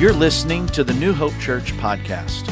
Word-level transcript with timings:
You're 0.00 0.14
listening 0.14 0.66
to 0.68 0.82
the 0.82 0.94
New 0.94 1.12
Hope 1.12 1.38
Church 1.38 1.74
podcast. 1.74 2.50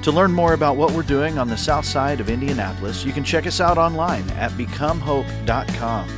To 0.00 0.10
learn 0.10 0.32
more 0.32 0.54
about 0.54 0.78
what 0.78 0.92
we're 0.92 1.02
doing 1.02 1.36
on 1.36 1.46
the 1.46 1.56
south 1.58 1.84
side 1.84 2.20
of 2.20 2.30
Indianapolis, 2.30 3.04
you 3.04 3.12
can 3.12 3.22
check 3.22 3.46
us 3.46 3.60
out 3.60 3.76
online 3.76 4.26
at 4.30 4.50
becomehope.com. 4.52 6.08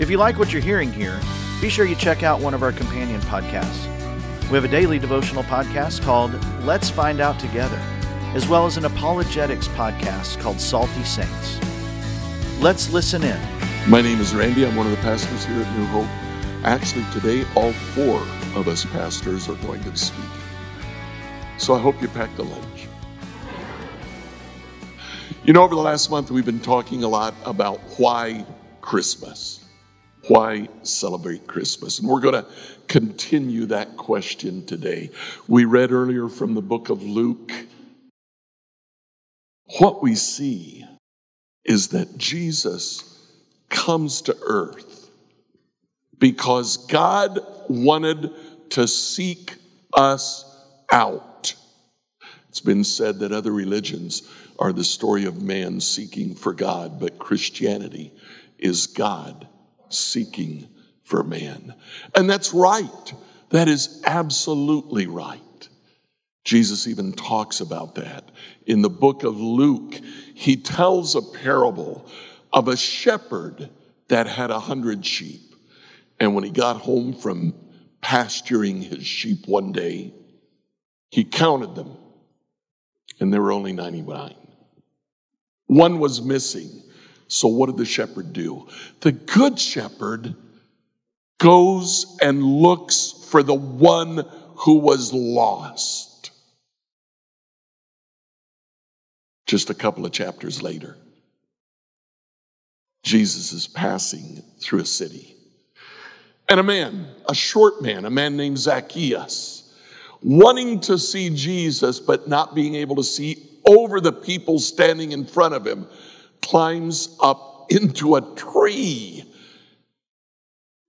If 0.00 0.10
you 0.10 0.18
like 0.18 0.36
what 0.36 0.52
you're 0.52 0.60
hearing 0.60 0.92
here, 0.92 1.20
be 1.60 1.68
sure 1.68 1.84
you 1.84 1.94
check 1.94 2.24
out 2.24 2.40
one 2.40 2.54
of 2.54 2.64
our 2.64 2.72
companion 2.72 3.20
podcasts. 3.20 3.84
We 4.48 4.56
have 4.56 4.64
a 4.64 4.68
daily 4.68 4.98
devotional 4.98 5.44
podcast 5.44 6.02
called 6.02 6.34
Let's 6.64 6.90
Find 6.90 7.20
Out 7.20 7.38
Together, 7.38 7.78
as 8.34 8.48
well 8.48 8.66
as 8.66 8.76
an 8.76 8.86
apologetics 8.86 9.68
podcast 9.68 10.40
called 10.40 10.60
Salty 10.60 11.04
Saints. 11.04 11.60
Let's 12.60 12.92
listen 12.92 13.22
in. 13.22 13.40
My 13.88 14.00
name 14.00 14.20
is 14.20 14.34
Randy. 14.34 14.66
I'm 14.66 14.74
one 14.74 14.86
of 14.86 14.90
the 14.90 15.02
pastors 15.02 15.44
here 15.44 15.62
at 15.62 15.78
New 15.78 15.86
Hope. 15.86 16.08
Actually, 16.64 17.04
today, 17.12 17.44
all 17.54 17.72
four 17.72 18.20
of 18.56 18.68
us 18.68 18.84
pastors 18.84 19.48
are 19.48 19.56
going 19.56 19.82
to 19.82 19.96
speak. 19.96 20.24
So 21.58 21.74
I 21.74 21.80
hope 21.80 22.00
you 22.00 22.08
packed 22.08 22.38
a 22.38 22.42
lunch. 22.42 22.86
You 25.44 25.52
know, 25.52 25.62
over 25.62 25.74
the 25.74 25.80
last 25.80 26.10
month, 26.10 26.30
we've 26.30 26.46
been 26.46 26.60
talking 26.60 27.04
a 27.04 27.08
lot 27.08 27.34
about 27.44 27.78
why 27.98 28.46
Christmas. 28.80 29.64
Why 30.28 30.68
celebrate 30.82 31.46
Christmas? 31.46 31.98
And 31.98 32.08
we're 32.08 32.20
going 32.20 32.42
to 32.42 32.46
continue 32.88 33.66
that 33.66 33.96
question 33.96 34.64
today. 34.64 35.10
We 35.48 35.64
read 35.64 35.92
earlier 35.92 36.28
from 36.28 36.54
the 36.54 36.62
book 36.62 36.88
of 36.88 37.02
Luke. 37.02 37.52
What 39.78 40.02
we 40.02 40.14
see 40.14 40.84
is 41.64 41.88
that 41.88 42.16
Jesus 42.16 43.28
comes 43.68 44.22
to 44.22 44.36
earth 44.42 45.10
because 46.18 46.78
God 46.86 47.38
wanted 47.68 48.30
to 48.74 48.88
seek 48.88 49.54
us 49.92 50.44
out. 50.90 51.54
It's 52.48 52.60
been 52.60 52.82
said 52.82 53.20
that 53.20 53.30
other 53.30 53.52
religions 53.52 54.28
are 54.58 54.72
the 54.72 54.82
story 54.82 55.26
of 55.26 55.40
man 55.40 55.80
seeking 55.80 56.34
for 56.34 56.52
God, 56.52 56.98
but 56.98 57.20
Christianity 57.20 58.12
is 58.58 58.88
God 58.88 59.46
seeking 59.90 60.66
for 61.04 61.22
man. 61.22 61.72
And 62.16 62.28
that's 62.28 62.52
right. 62.52 63.14
That 63.50 63.68
is 63.68 64.02
absolutely 64.04 65.06
right. 65.06 65.68
Jesus 66.42 66.88
even 66.88 67.12
talks 67.12 67.60
about 67.60 67.94
that. 67.94 68.32
In 68.66 68.82
the 68.82 68.90
book 68.90 69.22
of 69.22 69.36
Luke, 69.36 70.00
he 70.34 70.56
tells 70.56 71.14
a 71.14 71.22
parable 71.22 72.10
of 72.52 72.66
a 72.66 72.76
shepherd 72.76 73.70
that 74.08 74.26
had 74.26 74.50
a 74.50 74.58
hundred 74.58 75.06
sheep. 75.06 75.54
And 76.18 76.34
when 76.34 76.42
he 76.42 76.50
got 76.50 76.78
home 76.78 77.12
from 77.12 77.54
pasturing 78.04 78.82
his 78.82 79.06
sheep 79.06 79.48
one 79.48 79.72
day, 79.72 80.12
he 81.10 81.24
counted 81.24 81.74
them, 81.74 81.96
and 83.18 83.32
there 83.32 83.40
were 83.40 83.50
only 83.50 83.72
99. 83.72 84.34
One 85.68 85.98
was 85.98 86.20
missing. 86.20 86.82
So, 87.28 87.48
what 87.48 87.66
did 87.66 87.78
the 87.78 87.86
shepherd 87.86 88.34
do? 88.34 88.68
The 89.00 89.12
good 89.12 89.58
shepherd 89.58 90.34
goes 91.38 92.18
and 92.20 92.42
looks 92.42 93.26
for 93.30 93.42
the 93.42 93.54
one 93.54 94.28
who 94.56 94.80
was 94.80 95.14
lost. 95.14 96.30
Just 99.46 99.70
a 99.70 99.74
couple 99.74 100.04
of 100.04 100.12
chapters 100.12 100.62
later, 100.62 100.98
Jesus 103.02 103.52
is 103.52 103.66
passing 103.66 104.42
through 104.60 104.80
a 104.80 104.86
city. 104.86 105.33
And 106.48 106.60
a 106.60 106.62
man, 106.62 107.06
a 107.28 107.34
short 107.34 107.82
man, 107.82 108.04
a 108.04 108.10
man 108.10 108.36
named 108.36 108.58
Zacchaeus, 108.58 109.74
wanting 110.22 110.80
to 110.80 110.98
see 110.98 111.30
Jesus 111.30 112.00
but 112.00 112.28
not 112.28 112.54
being 112.54 112.74
able 112.74 112.96
to 112.96 113.04
see 113.04 113.48
over 113.66 114.00
the 114.00 114.12
people 114.12 114.58
standing 114.58 115.12
in 115.12 115.24
front 115.24 115.54
of 115.54 115.66
him, 115.66 115.86
climbs 116.42 117.16
up 117.22 117.66
into 117.70 118.16
a 118.16 118.34
tree 118.34 119.24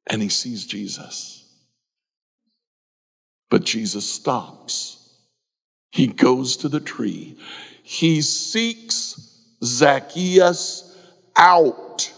and 0.08 0.22
he 0.22 0.30
sees 0.30 0.66
Jesus. 0.66 1.44
But 3.50 3.64
Jesus 3.64 4.10
stops. 4.10 5.18
He 5.92 6.08
goes 6.08 6.58
to 6.58 6.70
the 6.70 6.80
tree. 6.80 7.38
He 7.84 8.22
seeks 8.22 9.40
Zacchaeus 9.64 10.98
out. 11.36 12.12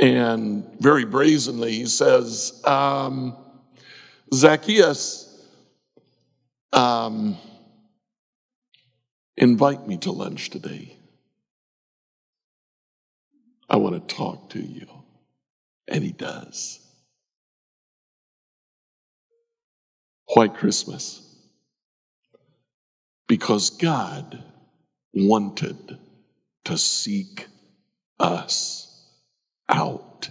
And 0.00 0.64
very 0.78 1.04
brazenly, 1.04 1.72
he 1.72 1.86
says, 1.86 2.60
um, 2.64 3.36
Zacchaeus, 4.32 5.24
um, 6.72 7.36
invite 9.36 9.86
me 9.88 9.96
to 9.98 10.12
lunch 10.12 10.50
today. 10.50 10.94
I 13.68 13.76
want 13.76 14.08
to 14.08 14.14
talk 14.14 14.50
to 14.50 14.60
you. 14.60 14.86
And 15.88 16.04
he 16.04 16.12
does. 16.12 16.80
Why 20.34 20.48
Christmas? 20.48 21.24
Because 23.26 23.70
God 23.70 24.42
wanted 25.14 25.98
to 26.64 26.78
seek 26.78 27.46
us 28.20 28.87
out. 29.68 30.30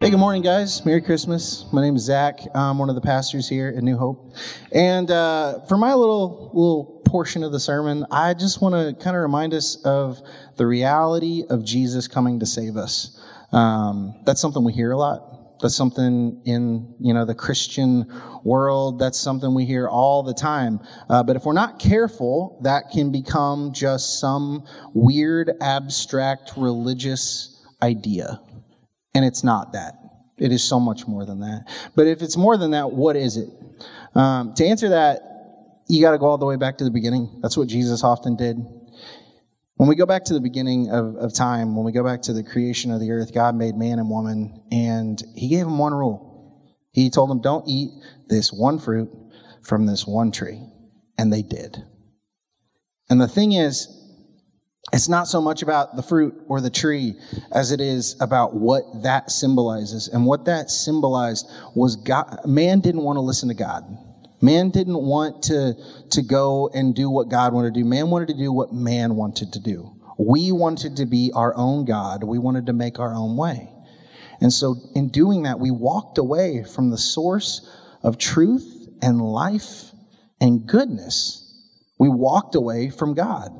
Hey, 0.00 0.10
good 0.10 0.18
morning, 0.18 0.42
guys. 0.42 0.84
Merry 0.84 1.00
Christmas. 1.00 1.64
My 1.72 1.80
name 1.80 1.96
is 1.96 2.02
Zach. 2.02 2.40
I'm 2.54 2.78
one 2.78 2.88
of 2.88 2.94
the 2.94 3.00
pastors 3.00 3.48
here 3.48 3.72
at 3.74 3.82
New 3.82 3.96
Hope. 3.96 4.34
And 4.72 5.10
uh, 5.10 5.60
for 5.66 5.78
my 5.78 5.94
little 5.94 6.50
little 6.52 7.02
portion 7.06 7.42
of 7.42 7.52
the 7.52 7.60
sermon, 7.60 8.04
I 8.10 8.34
just 8.34 8.60
want 8.60 8.74
to 8.74 9.02
kind 9.02 9.16
of 9.16 9.22
remind 9.22 9.54
us 9.54 9.76
of 9.84 10.20
the 10.56 10.66
reality 10.66 11.44
of 11.48 11.64
Jesus 11.64 12.08
coming 12.08 12.40
to 12.40 12.46
save 12.46 12.76
us. 12.76 13.18
Um, 13.52 14.14
that's 14.26 14.40
something 14.40 14.64
we 14.64 14.72
hear 14.72 14.90
a 14.90 14.98
lot. 14.98 15.33
That's 15.64 15.74
something 15.74 16.42
in 16.44 16.94
you 17.00 17.14
know 17.14 17.24
the 17.24 17.34
Christian 17.34 18.04
world. 18.44 18.98
That's 18.98 19.18
something 19.18 19.54
we 19.54 19.64
hear 19.64 19.88
all 19.88 20.22
the 20.22 20.34
time. 20.34 20.78
Uh, 21.08 21.22
but 21.22 21.36
if 21.36 21.46
we're 21.46 21.54
not 21.54 21.78
careful, 21.78 22.60
that 22.64 22.90
can 22.92 23.10
become 23.10 23.72
just 23.72 24.20
some 24.20 24.66
weird, 24.92 25.52
abstract, 25.62 26.52
religious 26.58 27.64
idea, 27.82 28.42
and 29.14 29.24
it's 29.24 29.42
not 29.42 29.72
that. 29.72 29.94
It 30.36 30.52
is 30.52 30.62
so 30.62 30.78
much 30.78 31.06
more 31.06 31.24
than 31.24 31.40
that. 31.40 31.64
But 31.96 32.08
if 32.08 32.20
it's 32.20 32.36
more 32.36 32.58
than 32.58 32.72
that, 32.72 32.90
what 32.90 33.16
is 33.16 33.38
it? 33.38 33.48
Um, 34.14 34.52
to 34.56 34.66
answer 34.66 34.90
that, 34.90 35.22
you 35.88 36.02
got 36.02 36.10
to 36.10 36.18
go 36.18 36.26
all 36.26 36.36
the 36.36 36.44
way 36.44 36.56
back 36.56 36.76
to 36.76 36.84
the 36.84 36.90
beginning. 36.90 37.38
That's 37.40 37.56
what 37.56 37.68
Jesus 37.68 38.04
often 38.04 38.36
did. 38.36 38.58
When 39.76 39.88
we 39.88 39.96
go 39.96 40.06
back 40.06 40.24
to 40.24 40.34
the 40.34 40.40
beginning 40.40 40.90
of, 40.90 41.16
of 41.16 41.34
time, 41.34 41.74
when 41.74 41.84
we 41.84 41.92
go 41.92 42.04
back 42.04 42.22
to 42.22 42.32
the 42.32 42.44
creation 42.44 42.92
of 42.92 43.00
the 43.00 43.10
earth, 43.10 43.34
God 43.34 43.56
made 43.56 43.74
man 43.74 43.98
and 43.98 44.08
woman, 44.08 44.62
and 44.70 45.20
He 45.34 45.48
gave 45.48 45.64
them 45.64 45.78
one 45.78 45.92
rule. 45.92 46.34
He 46.92 47.10
told 47.10 47.28
them, 47.28 47.40
Don't 47.40 47.66
eat 47.66 47.90
this 48.28 48.52
one 48.52 48.78
fruit 48.78 49.10
from 49.62 49.86
this 49.86 50.06
one 50.06 50.30
tree. 50.30 50.60
And 51.18 51.32
they 51.32 51.42
did. 51.42 51.76
And 53.10 53.20
the 53.20 53.28
thing 53.28 53.52
is, 53.52 53.88
it's 54.92 55.08
not 55.08 55.26
so 55.26 55.40
much 55.40 55.62
about 55.62 55.96
the 55.96 56.02
fruit 56.02 56.34
or 56.46 56.60
the 56.60 56.70
tree 56.70 57.14
as 57.52 57.72
it 57.72 57.80
is 57.80 58.16
about 58.20 58.54
what 58.54 58.84
that 59.02 59.30
symbolizes. 59.30 60.08
And 60.08 60.24
what 60.24 60.44
that 60.44 60.70
symbolized 60.70 61.50
was 61.74 61.96
God, 61.96 62.40
man 62.46 62.80
didn't 62.80 63.02
want 63.02 63.16
to 63.16 63.20
listen 63.20 63.48
to 63.48 63.54
God. 63.54 63.84
Man 64.40 64.70
didn't 64.70 65.02
want 65.02 65.44
to, 65.44 65.74
to 66.10 66.22
go 66.22 66.68
and 66.74 66.94
do 66.94 67.08
what 67.08 67.28
God 67.28 67.52
wanted 67.52 67.74
to 67.74 67.80
do. 67.80 67.86
Man 67.86 68.10
wanted 68.10 68.28
to 68.28 68.34
do 68.34 68.52
what 68.52 68.72
man 68.72 69.16
wanted 69.16 69.52
to 69.54 69.60
do. 69.60 69.94
We 70.18 70.52
wanted 70.52 70.96
to 70.98 71.06
be 71.06 71.32
our 71.34 71.54
own 71.56 71.84
God. 71.84 72.24
We 72.24 72.38
wanted 72.38 72.66
to 72.66 72.72
make 72.72 72.98
our 72.98 73.14
own 73.14 73.36
way. 73.36 73.70
And 74.40 74.52
so 74.52 74.76
in 74.94 75.08
doing 75.08 75.42
that, 75.44 75.58
we 75.58 75.70
walked 75.70 76.18
away 76.18 76.64
from 76.64 76.90
the 76.90 76.98
source 76.98 77.68
of 78.02 78.18
truth 78.18 78.88
and 79.02 79.20
life 79.20 79.90
and 80.40 80.66
goodness. 80.66 81.40
We 81.98 82.08
walked 82.08 82.54
away 82.54 82.90
from 82.90 83.14
God. 83.14 83.50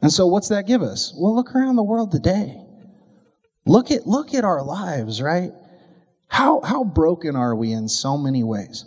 And 0.00 0.12
so 0.12 0.26
what's 0.26 0.48
that 0.48 0.66
give 0.66 0.82
us? 0.82 1.12
Well, 1.16 1.34
look 1.34 1.54
around 1.54 1.76
the 1.76 1.82
world 1.82 2.12
today. 2.12 2.62
Look 3.66 3.90
at 3.90 4.06
look 4.06 4.32
at 4.34 4.44
our 4.44 4.62
lives, 4.62 5.20
right? 5.20 5.50
How 6.28 6.60
how 6.60 6.84
broken 6.84 7.34
are 7.34 7.54
we 7.54 7.72
in 7.72 7.88
so 7.88 8.16
many 8.16 8.44
ways? 8.44 8.84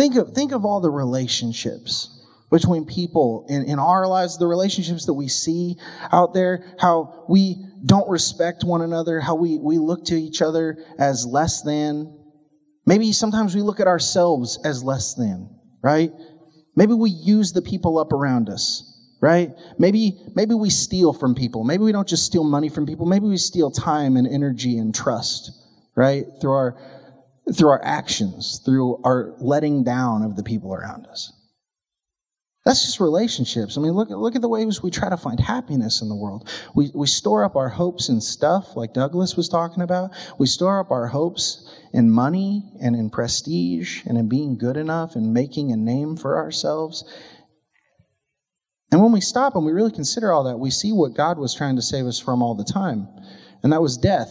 Think 0.00 0.16
of, 0.16 0.32
think 0.32 0.52
of 0.52 0.64
all 0.64 0.80
the 0.80 0.88
relationships 0.90 2.24
between 2.50 2.86
people 2.86 3.44
in, 3.50 3.64
in 3.64 3.78
our 3.78 4.06
lives, 4.06 4.38
the 4.38 4.46
relationships 4.46 5.04
that 5.04 5.12
we 5.12 5.28
see 5.28 5.76
out 6.10 6.32
there, 6.32 6.64
how 6.78 7.26
we 7.28 7.62
don't 7.84 8.08
respect 8.08 8.64
one 8.64 8.80
another, 8.80 9.20
how 9.20 9.34
we, 9.34 9.58
we 9.58 9.76
look 9.76 10.06
to 10.06 10.14
each 10.14 10.40
other 10.40 10.78
as 10.98 11.26
less 11.26 11.60
than. 11.60 12.18
Maybe 12.86 13.12
sometimes 13.12 13.54
we 13.54 13.60
look 13.60 13.78
at 13.78 13.88
ourselves 13.88 14.58
as 14.64 14.82
less 14.82 15.12
than, 15.12 15.50
right? 15.82 16.10
Maybe 16.74 16.94
we 16.94 17.10
use 17.10 17.52
the 17.52 17.60
people 17.60 17.98
up 17.98 18.14
around 18.14 18.48
us, 18.48 19.18
right? 19.20 19.50
Maybe, 19.78 20.18
maybe 20.34 20.54
we 20.54 20.70
steal 20.70 21.12
from 21.12 21.34
people. 21.34 21.62
Maybe 21.62 21.84
we 21.84 21.92
don't 21.92 22.08
just 22.08 22.24
steal 22.24 22.44
money 22.44 22.70
from 22.70 22.86
people. 22.86 23.04
Maybe 23.04 23.26
we 23.26 23.36
steal 23.36 23.70
time 23.70 24.16
and 24.16 24.26
energy 24.26 24.78
and 24.78 24.94
trust, 24.94 25.50
right? 25.94 26.24
Through 26.40 26.52
our 26.52 26.99
through 27.54 27.70
our 27.70 27.84
actions, 27.84 28.60
through 28.64 29.00
our 29.04 29.34
letting 29.38 29.84
down 29.84 30.22
of 30.22 30.36
the 30.36 30.42
people 30.42 30.74
around 30.74 31.06
us. 31.06 31.32
That's 32.64 32.84
just 32.84 33.00
relationships. 33.00 33.78
I 33.78 33.80
mean, 33.80 33.92
look, 33.92 34.10
look 34.10 34.36
at 34.36 34.42
the 34.42 34.48
ways 34.48 34.82
we 34.82 34.90
try 34.90 35.08
to 35.08 35.16
find 35.16 35.40
happiness 35.40 36.02
in 36.02 36.10
the 36.10 36.14
world. 36.14 36.48
We, 36.74 36.90
we 36.94 37.06
store 37.06 37.42
up 37.42 37.56
our 37.56 37.70
hopes 37.70 38.10
in 38.10 38.20
stuff, 38.20 38.76
like 38.76 38.92
Douglas 38.92 39.34
was 39.34 39.48
talking 39.48 39.82
about. 39.82 40.10
We 40.38 40.46
store 40.46 40.78
up 40.78 40.90
our 40.90 41.06
hopes 41.06 41.74
in 41.94 42.10
money 42.10 42.70
and 42.82 42.94
in 42.94 43.08
prestige 43.08 44.02
and 44.04 44.18
in 44.18 44.28
being 44.28 44.58
good 44.58 44.76
enough 44.76 45.16
and 45.16 45.32
making 45.32 45.72
a 45.72 45.76
name 45.76 46.16
for 46.16 46.36
ourselves. 46.36 47.04
And 48.92 49.02
when 49.02 49.12
we 49.12 49.22
stop 49.22 49.56
and 49.56 49.64
we 49.64 49.72
really 49.72 49.92
consider 49.92 50.30
all 50.30 50.44
that, 50.44 50.58
we 50.58 50.70
see 50.70 50.92
what 50.92 51.14
God 51.14 51.38
was 51.38 51.54
trying 51.54 51.76
to 51.76 51.82
save 51.82 52.06
us 52.06 52.18
from 52.18 52.42
all 52.42 52.54
the 52.54 52.64
time, 52.64 53.08
and 53.62 53.72
that 53.72 53.80
was 53.80 53.96
death. 53.96 54.30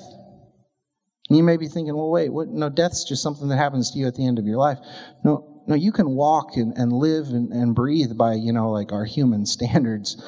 And 1.29 1.37
you 1.37 1.43
may 1.43 1.57
be 1.57 1.67
thinking, 1.67 1.95
well, 1.95 2.09
wait, 2.09 2.29
what? 2.29 2.49
no, 2.49 2.69
death's 2.69 3.03
just 3.03 3.21
something 3.21 3.49
that 3.49 3.57
happens 3.57 3.91
to 3.91 3.99
you 3.99 4.07
at 4.07 4.15
the 4.15 4.25
end 4.25 4.39
of 4.39 4.45
your 4.45 4.57
life. 4.57 4.79
No, 5.23 5.63
no, 5.67 5.75
you 5.75 5.91
can 5.91 6.09
walk 6.09 6.57
and, 6.57 6.75
and 6.75 6.91
live 6.91 7.27
and, 7.27 7.51
and 7.53 7.75
breathe 7.75 8.17
by, 8.17 8.33
you 8.33 8.51
know, 8.51 8.71
like 8.71 8.91
our 8.91 9.05
human 9.05 9.45
standards 9.45 10.21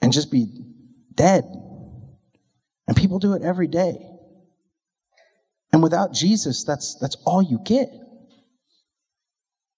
and 0.00 0.12
just 0.12 0.30
be 0.30 0.46
dead. 1.14 1.44
And 2.86 2.96
people 2.96 3.18
do 3.18 3.32
it 3.32 3.42
every 3.42 3.66
day. 3.66 3.96
And 5.72 5.82
without 5.82 6.12
Jesus, 6.12 6.62
that's, 6.64 6.96
that's 7.00 7.16
all 7.24 7.42
you 7.42 7.58
get. 7.64 7.88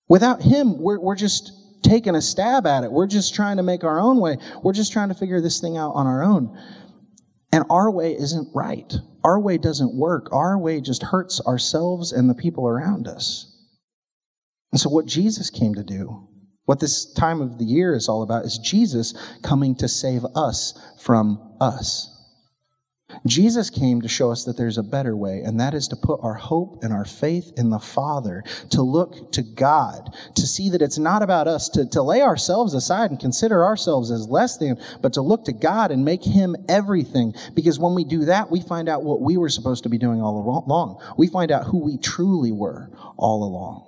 Without 0.09 0.43
Him, 0.43 0.79
we're, 0.79 1.01
we're 1.01 1.17
just 1.17 1.53
taking 1.83 2.15
a 2.15 2.21
stab 2.21 2.67
at 2.67 2.85
it. 2.85 2.93
We're 2.93 3.07
just 3.07 3.35
trying 3.35 3.57
to 3.57 3.63
make 3.63 3.85
our 3.85 3.99
own 3.99 4.19
way. 4.19 4.37
We're 4.63 4.73
just 4.73 4.93
trying 4.93 5.09
to 5.09 5.15
figure 5.15 5.41
this 5.41 5.61
thing 5.61 5.77
out 5.77 5.93
on 5.93 6.07
our 6.07 6.23
own. 6.23 6.59
And 7.53 7.65
our 7.71 7.91
way 7.91 8.13
isn't 8.13 8.49
right. 8.55 8.93
Our 9.25 9.41
way 9.41 9.59
doesn't 9.59 9.95
work. 9.95 10.29
Our 10.33 10.59
way 10.59 10.81
just 10.81 11.03
hurts 11.03 11.41
ourselves 11.41 12.13
and 12.13 12.29
the 12.29 12.35
people 12.35 12.67
around 12.67 13.07
us. 13.07 13.53
And 14.73 14.81
so, 14.81 14.91
what 14.91 15.07
Jesus 15.07 15.51
came 15.51 15.75
to 15.75 15.85
do, 15.85 16.29
what 16.65 16.81
this 16.81 17.13
time 17.15 17.41
of 17.41 17.59
the 17.59 17.65
year 17.65 17.95
is 17.95 18.09
all 18.09 18.23
about, 18.23 18.45
is 18.45 18.59
Jesus 18.59 19.15
coming 19.43 19.75
to 19.77 19.89
save 19.89 20.25
us 20.35 20.79
from 21.01 21.57
us. 21.61 22.16
Jesus 23.25 23.71
came 23.71 24.03
to 24.03 24.09
show 24.09 24.33
us 24.33 24.45
that 24.45 24.57
there's 24.57 24.79
a 24.79 24.83
better 24.83 25.17
way, 25.17 25.43
and 25.43 25.61
that 25.61 25.75
is 25.75 25.87
to 25.89 25.97
put 25.97 26.21
our 26.23 26.35
hope 26.35 26.83
and 26.83 26.93
our 26.93 27.05
faith 27.05 27.53
in 27.57 27.71
the 27.71 27.79
Father, 27.79 28.43
to 28.71 28.83
look 28.83 29.31
to 29.33 29.43
God, 29.43 30.15
to 30.35 30.47
see 30.47 30.71
that 30.71 30.83
it's 30.83 30.99
not 30.99 31.23
about 31.23 31.47
us, 31.47 31.69
to, 31.71 31.89
to 31.91 32.03
lay 32.03 32.23
ourselves 32.23 32.75
aside 32.75 33.11
and 33.11 33.21
consider 33.21 33.65
ourselves 33.65 34.11
as 34.11 34.29
less 34.29 34.57
than, 34.59 34.81
but 35.03 35.13
to 35.13 35.23
look 35.23 35.45
to 35.45 35.53
God 35.53 35.93
and 35.93 36.05
make 36.05 36.25
Him 36.25 36.57
everything. 36.69 37.33
Because 37.55 37.79
when 37.79 37.95
we 37.95 38.03
do 38.03 38.25
that, 38.25 38.51
we 38.51 38.61
find 38.61 38.89
out 38.89 39.05
what 39.05 39.21
we 39.21 39.37
were 39.37 39.51
supposed 39.51 39.85
to 39.85 39.89
be 39.89 39.99
doing 39.99 40.21
all 40.21 40.41
along. 40.41 41.01
We 41.17 41.29
find 41.29 41.53
out 41.53 41.65
who 41.65 41.79
we 41.79 41.99
truly 41.99 42.51
were 42.51 42.91
all 43.17 43.45
along. 43.45 43.87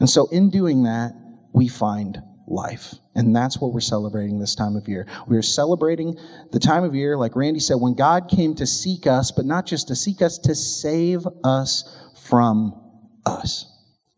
And 0.00 0.08
so, 0.08 0.28
in 0.28 0.48
doing 0.48 0.84
that, 0.84 1.12
we 1.52 1.68
find 1.68 2.22
life. 2.46 2.94
And 3.14 3.34
that's 3.34 3.60
what 3.60 3.72
we're 3.72 3.80
celebrating 3.80 4.38
this 4.38 4.54
time 4.54 4.76
of 4.76 4.88
year. 4.88 5.06
We 5.26 5.36
are 5.36 5.42
celebrating 5.42 6.16
the 6.50 6.60
time 6.60 6.84
of 6.84 6.94
year, 6.94 7.16
like 7.16 7.36
Randy 7.36 7.60
said, 7.60 7.76
when 7.76 7.94
God 7.94 8.28
came 8.28 8.54
to 8.56 8.66
seek 8.66 9.06
us, 9.06 9.30
but 9.30 9.44
not 9.44 9.66
just 9.66 9.88
to 9.88 9.96
seek 9.96 10.22
us, 10.22 10.38
to 10.38 10.54
save 10.54 11.26
us 11.44 11.98
from 12.24 12.74
us. 13.26 13.66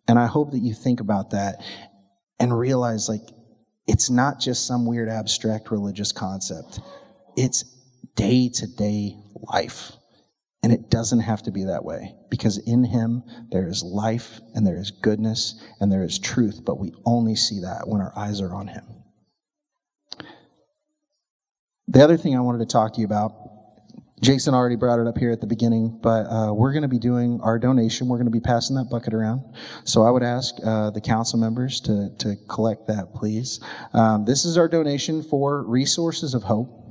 And 0.06 0.18
I 0.18 0.26
hope 0.26 0.52
that 0.52 0.60
you 0.60 0.74
think 0.74 1.00
about 1.00 1.30
that 1.30 1.62
and 2.38 2.56
realize 2.56 3.08
like 3.08 3.22
it's 3.86 4.10
not 4.10 4.40
just 4.40 4.66
some 4.66 4.86
weird 4.86 5.08
abstract 5.08 5.70
religious 5.70 6.12
concept. 6.12 6.80
It's 7.36 7.64
day 8.16 8.48
to 8.54 8.66
day 8.66 9.16
life. 9.34 9.92
And 10.64 10.72
it 10.72 10.88
doesn't 10.88 11.20
have 11.20 11.42
to 11.42 11.50
be 11.50 11.64
that 11.64 11.84
way 11.84 12.14
because 12.30 12.56
in 12.56 12.84
Him 12.84 13.22
there 13.52 13.68
is 13.68 13.82
life 13.82 14.40
and 14.54 14.66
there 14.66 14.78
is 14.78 14.90
goodness 14.90 15.62
and 15.78 15.92
there 15.92 16.02
is 16.02 16.18
truth, 16.18 16.62
but 16.64 16.78
we 16.78 16.94
only 17.04 17.36
see 17.36 17.60
that 17.60 17.86
when 17.86 18.00
our 18.00 18.14
eyes 18.16 18.40
are 18.40 18.54
on 18.54 18.68
Him. 18.68 18.86
The 21.86 22.02
other 22.02 22.16
thing 22.16 22.34
I 22.34 22.40
wanted 22.40 22.60
to 22.60 22.72
talk 22.72 22.94
to 22.94 23.00
you 23.00 23.04
about, 23.04 23.34
Jason 24.22 24.54
already 24.54 24.76
brought 24.76 25.00
it 25.00 25.06
up 25.06 25.18
here 25.18 25.32
at 25.32 25.42
the 25.42 25.46
beginning, 25.46 26.00
but 26.02 26.24
uh, 26.30 26.54
we're 26.54 26.72
going 26.72 26.80
to 26.80 26.88
be 26.88 26.98
doing 26.98 27.40
our 27.42 27.58
donation. 27.58 28.08
We're 28.08 28.16
going 28.16 28.24
to 28.24 28.30
be 28.32 28.40
passing 28.40 28.76
that 28.76 28.88
bucket 28.88 29.12
around. 29.12 29.42
So 29.84 30.04
I 30.04 30.10
would 30.10 30.22
ask 30.22 30.54
uh, 30.64 30.88
the 30.92 31.02
council 31.02 31.38
members 31.38 31.78
to, 31.82 32.08
to 32.20 32.36
collect 32.48 32.86
that, 32.86 33.12
please. 33.12 33.60
Um, 33.92 34.24
this 34.24 34.46
is 34.46 34.56
our 34.56 34.68
donation 34.68 35.22
for 35.24 35.62
Resources 35.62 36.32
of 36.32 36.42
Hope. 36.42 36.83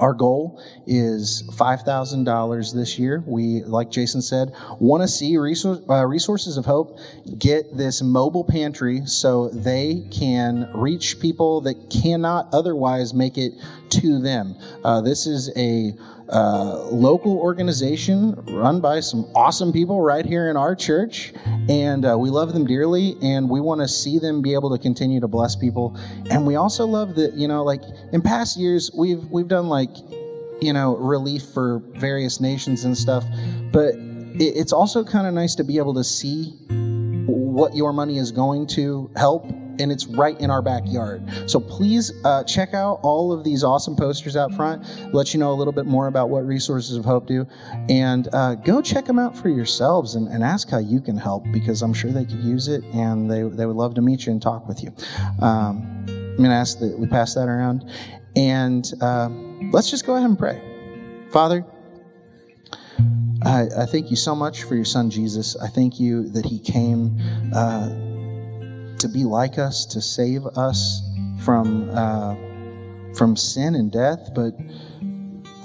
Our 0.00 0.14
goal 0.14 0.62
is 0.86 1.42
$5,000 1.52 2.74
this 2.74 2.98
year. 2.98 3.22
We, 3.26 3.62
like 3.64 3.90
Jason 3.90 4.22
said, 4.22 4.52
want 4.78 5.02
to 5.02 5.08
see 5.08 5.36
resource, 5.36 5.80
uh, 5.88 6.04
Resources 6.06 6.56
of 6.56 6.64
Hope 6.64 6.98
get 7.38 7.76
this 7.76 8.02
mobile 8.02 8.44
pantry 8.44 9.04
so 9.06 9.48
they 9.48 10.06
can 10.10 10.70
reach 10.74 11.20
people 11.20 11.62
that 11.62 11.90
cannot 11.90 12.48
otherwise 12.52 13.14
make 13.14 13.38
it 13.38 13.52
to 13.90 14.20
them. 14.20 14.56
Uh, 14.84 15.00
this 15.00 15.26
is 15.26 15.50
a 15.56 15.92
uh, 16.28 16.84
local 16.90 17.38
organization 17.38 18.32
run 18.48 18.80
by 18.80 19.00
some 19.00 19.24
awesome 19.34 19.72
people 19.72 20.00
right 20.02 20.24
here 20.24 20.50
in 20.50 20.56
our 20.56 20.74
church, 20.74 21.32
and 21.68 22.04
uh, 22.04 22.16
we 22.18 22.30
love 22.30 22.52
them 22.52 22.66
dearly, 22.66 23.16
and 23.22 23.48
we 23.48 23.60
want 23.60 23.80
to 23.80 23.88
see 23.88 24.18
them 24.18 24.42
be 24.42 24.54
able 24.54 24.70
to 24.76 24.82
continue 24.82 25.20
to 25.20 25.28
bless 25.28 25.54
people. 25.54 25.96
And 26.30 26.46
we 26.46 26.56
also 26.56 26.86
love 26.86 27.14
that 27.16 27.34
you 27.34 27.46
know, 27.46 27.62
like 27.62 27.82
in 28.12 28.22
past 28.22 28.56
years, 28.56 28.90
we've 28.96 29.24
we've 29.26 29.48
done 29.48 29.68
like 29.68 29.90
you 30.60 30.72
know 30.72 30.96
relief 30.96 31.44
for 31.54 31.82
various 31.94 32.40
nations 32.40 32.84
and 32.84 32.96
stuff, 32.96 33.24
but 33.72 33.94
it, 33.94 34.56
it's 34.56 34.72
also 34.72 35.04
kind 35.04 35.26
of 35.26 35.34
nice 35.34 35.54
to 35.54 35.64
be 35.64 35.78
able 35.78 35.94
to 35.94 36.04
see 36.04 36.56
what 37.26 37.74
your 37.74 37.92
money 37.92 38.18
is 38.18 38.32
going 38.32 38.66
to 38.66 39.10
help 39.16 39.46
and 39.80 39.92
it's 39.92 40.06
right 40.06 40.38
in 40.40 40.50
our 40.50 40.62
backyard. 40.62 41.22
So 41.46 41.60
please 41.60 42.12
uh, 42.24 42.44
check 42.44 42.74
out 42.74 43.00
all 43.02 43.32
of 43.32 43.44
these 43.44 43.64
awesome 43.64 43.96
posters 43.96 44.36
out 44.36 44.54
front, 44.54 44.84
let 45.12 45.34
you 45.34 45.40
know 45.40 45.52
a 45.52 45.54
little 45.54 45.72
bit 45.72 45.86
more 45.86 46.06
about 46.06 46.30
what 46.30 46.46
Resources 46.46 46.96
of 46.96 47.04
Hope 47.04 47.26
do, 47.26 47.46
and 47.88 48.28
uh, 48.32 48.54
go 48.56 48.80
check 48.80 49.04
them 49.04 49.18
out 49.18 49.36
for 49.36 49.48
yourselves 49.48 50.14
and, 50.14 50.28
and, 50.28 50.46
ask 50.46 50.70
how 50.70 50.78
you 50.78 51.00
can 51.00 51.16
help 51.16 51.44
because 51.52 51.82
I'm 51.82 51.92
sure 51.92 52.12
they 52.12 52.24
could 52.24 52.38
use 52.38 52.68
it 52.68 52.84
and 52.94 53.28
they, 53.28 53.42
they 53.42 53.66
would 53.66 53.74
love 53.74 53.94
to 53.94 54.00
meet 54.00 54.26
you 54.26 54.32
and 54.32 54.40
talk 54.40 54.68
with 54.68 54.80
you. 54.80 54.94
Um, 55.44 56.06
I'm 56.08 56.44
to 56.44 56.50
ask 56.50 56.78
that 56.80 56.98
we 56.98 57.06
pass 57.06 57.34
that 57.34 57.48
around. 57.48 57.90
And 58.36 58.86
uh, 59.00 59.28
let's 59.72 59.90
just 59.90 60.06
go 60.06 60.14
ahead 60.14 60.28
and 60.28 60.38
pray. 60.38 60.60
Father, 61.30 61.64
I, 63.44 63.68
I, 63.78 63.86
thank 63.86 64.10
you 64.10 64.16
so 64.16 64.34
much 64.34 64.64
for 64.64 64.74
your 64.74 64.84
son 64.84 65.10
Jesus. 65.10 65.56
I 65.56 65.68
thank 65.68 65.98
you 65.98 66.28
that 66.30 66.44
he 66.44 66.58
came 66.58 67.18
uh, 67.54 67.88
to 68.98 69.08
be 69.08 69.24
like 69.24 69.58
us, 69.58 69.84
to 69.86 70.00
save 70.00 70.46
us 70.46 71.02
from 71.40 71.90
uh, 71.90 72.34
from 73.14 73.36
sin 73.36 73.74
and 73.74 73.90
death, 73.90 74.30
but 74.34 74.54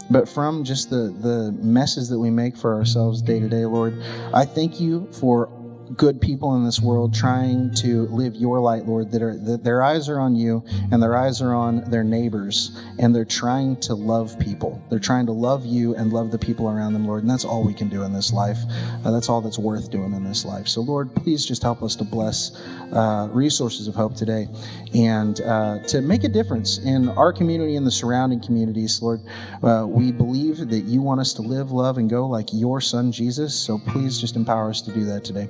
but 0.09 0.27
from 0.27 0.63
just 0.63 0.89
the 0.89 1.15
the 1.21 1.51
messes 1.61 2.09
that 2.09 2.19
we 2.19 2.29
make 2.29 2.55
for 2.55 2.75
ourselves 2.75 3.21
day 3.21 3.39
to 3.39 3.49
day, 3.49 3.65
Lord. 3.65 4.01
I 4.33 4.45
thank 4.45 4.79
you 4.79 5.07
for 5.11 5.49
good 5.97 6.21
people 6.21 6.55
in 6.55 6.65
this 6.65 6.79
world 6.79 7.13
trying 7.13 7.73
to 7.75 8.07
live 8.07 8.35
your 8.35 8.59
light, 8.59 8.85
Lord, 8.85 9.11
that 9.11 9.21
are 9.21 9.37
that 9.37 9.63
their 9.63 9.83
eyes 9.83 10.09
are 10.09 10.19
on 10.19 10.35
you 10.35 10.63
and 10.91 11.01
their 11.01 11.15
eyes 11.15 11.41
are 11.41 11.53
on 11.53 11.89
their 11.89 12.03
neighbors, 12.03 12.77
and 12.99 13.15
they're 13.15 13.25
trying 13.25 13.77
to 13.81 13.95
love 13.95 14.37
people. 14.39 14.81
They're 14.89 14.99
trying 14.99 15.25
to 15.27 15.31
love 15.31 15.65
you 15.65 15.95
and 15.95 16.11
love 16.13 16.31
the 16.31 16.37
people 16.37 16.69
around 16.69 16.93
them, 16.93 17.07
Lord. 17.07 17.23
And 17.23 17.29
that's 17.29 17.45
all 17.45 17.63
we 17.63 17.73
can 17.73 17.89
do 17.89 18.03
in 18.03 18.13
this 18.13 18.33
life. 18.33 18.57
Uh, 19.05 19.11
that's 19.11 19.29
all 19.29 19.41
that's 19.41 19.59
worth 19.59 19.91
doing 19.91 20.13
in 20.13 20.23
this 20.23 20.45
life. 20.45 20.67
So, 20.67 20.81
Lord, 20.81 21.13
please 21.15 21.45
just 21.45 21.63
help 21.63 21.81
us 21.83 21.95
to 21.97 22.03
bless 22.03 22.51
uh, 22.93 23.29
resources 23.31 23.87
of 23.87 23.95
hope 23.95 24.15
today 24.15 24.47
and 24.93 25.39
uh, 25.41 25.79
to 25.87 26.01
make 26.01 26.23
a 26.23 26.29
difference 26.29 26.79
in 26.79 27.09
our 27.09 27.31
community 27.31 27.75
and 27.75 27.85
the 27.85 27.91
surrounding 27.91 28.41
communities, 28.41 29.01
Lord. 29.01 29.21
Uh, 29.63 29.85
we 29.87 30.11
believe 30.11 30.57
that 30.69 30.81
you 30.85 31.01
want 31.01 31.19
us 31.19 31.33
to 31.33 31.41
live, 31.41 31.71
love, 31.71 31.97
and 31.97 32.09
go 32.09 32.27
like 32.27 32.49
your 32.51 32.81
son, 32.81 33.11
Jesus. 33.11 33.55
So 33.55 33.77
please 33.77 34.19
just 34.19 34.35
empower 34.35 34.69
us 34.69 34.81
to 34.81 34.91
do 34.91 35.05
that 35.05 35.23
today. 35.23 35.49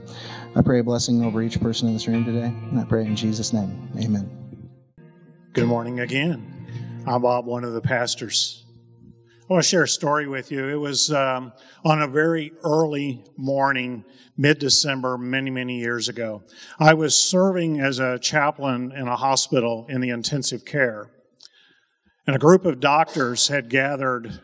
I 0.55 0.61
pray 0.61 0.79
a 0.79 0.83
blessing 0.83 1.23
over 1.23 1.41
each 1.41 1.59
person 1.61 1.88
in 1.88 1.93
this 1.93 2.07
room 2.07 2.25
today. 2.25 2.53
And 2.71 2.79
I 2.79 2.83
pray 2.83 3.05
in 3.05 3.15
Jesus' 3.15 3.53
name. 3.53 3.89
Amen. 3.97 4.29
Good 5.53 5.67
morning 5.67 6.01
again. 6.01 7.03
I'm 7.07 7.21
Bob, 7.21 7.45
one 7.45 7.63
of 7.63 7.73
the 7.73 7.81
pastors. 7.81 8.65
I 9.50 9.53
want 9.53 9.63
to 9.63 9.69
share 9.69 9.83
a 9.83 9.88
story 9.88 10.27
with 10.27 10.51
you. 10.51 10.67
It 10.67 10.75
was 10.75 11.11
um, 11.11 11.53
on 11.83 12.01
a 12.01 12.07
very 12.07 12.51
early 12.63 13.23
morning, 13.38 14.05
mid 14.38 14.59
December, 14.59 15.17
many, 15.17 15.50
many 15.50 15.79
years 15.79 16.09
ago. 16.09 16.43
I 16.79 16.93
was 16.93 17.15
serving 17.15 17.79
as 17.79 18.00
a 18.00 18.19
chaplain 18.19 18.91
in 18.91 19.07
a 19.07 19.15
hospital 19.15 19.85
in 19.89 20.01
the 20.01 20.09
intensive 20.09 20.63
care. 20.65 21.11
And 22.27 22.35
a 22.35 22.39
group 22.39 22.65
of 22.65 22.79
doctors 22.79 23.47
had 23.47 23.69
gathered, 23.69 24.41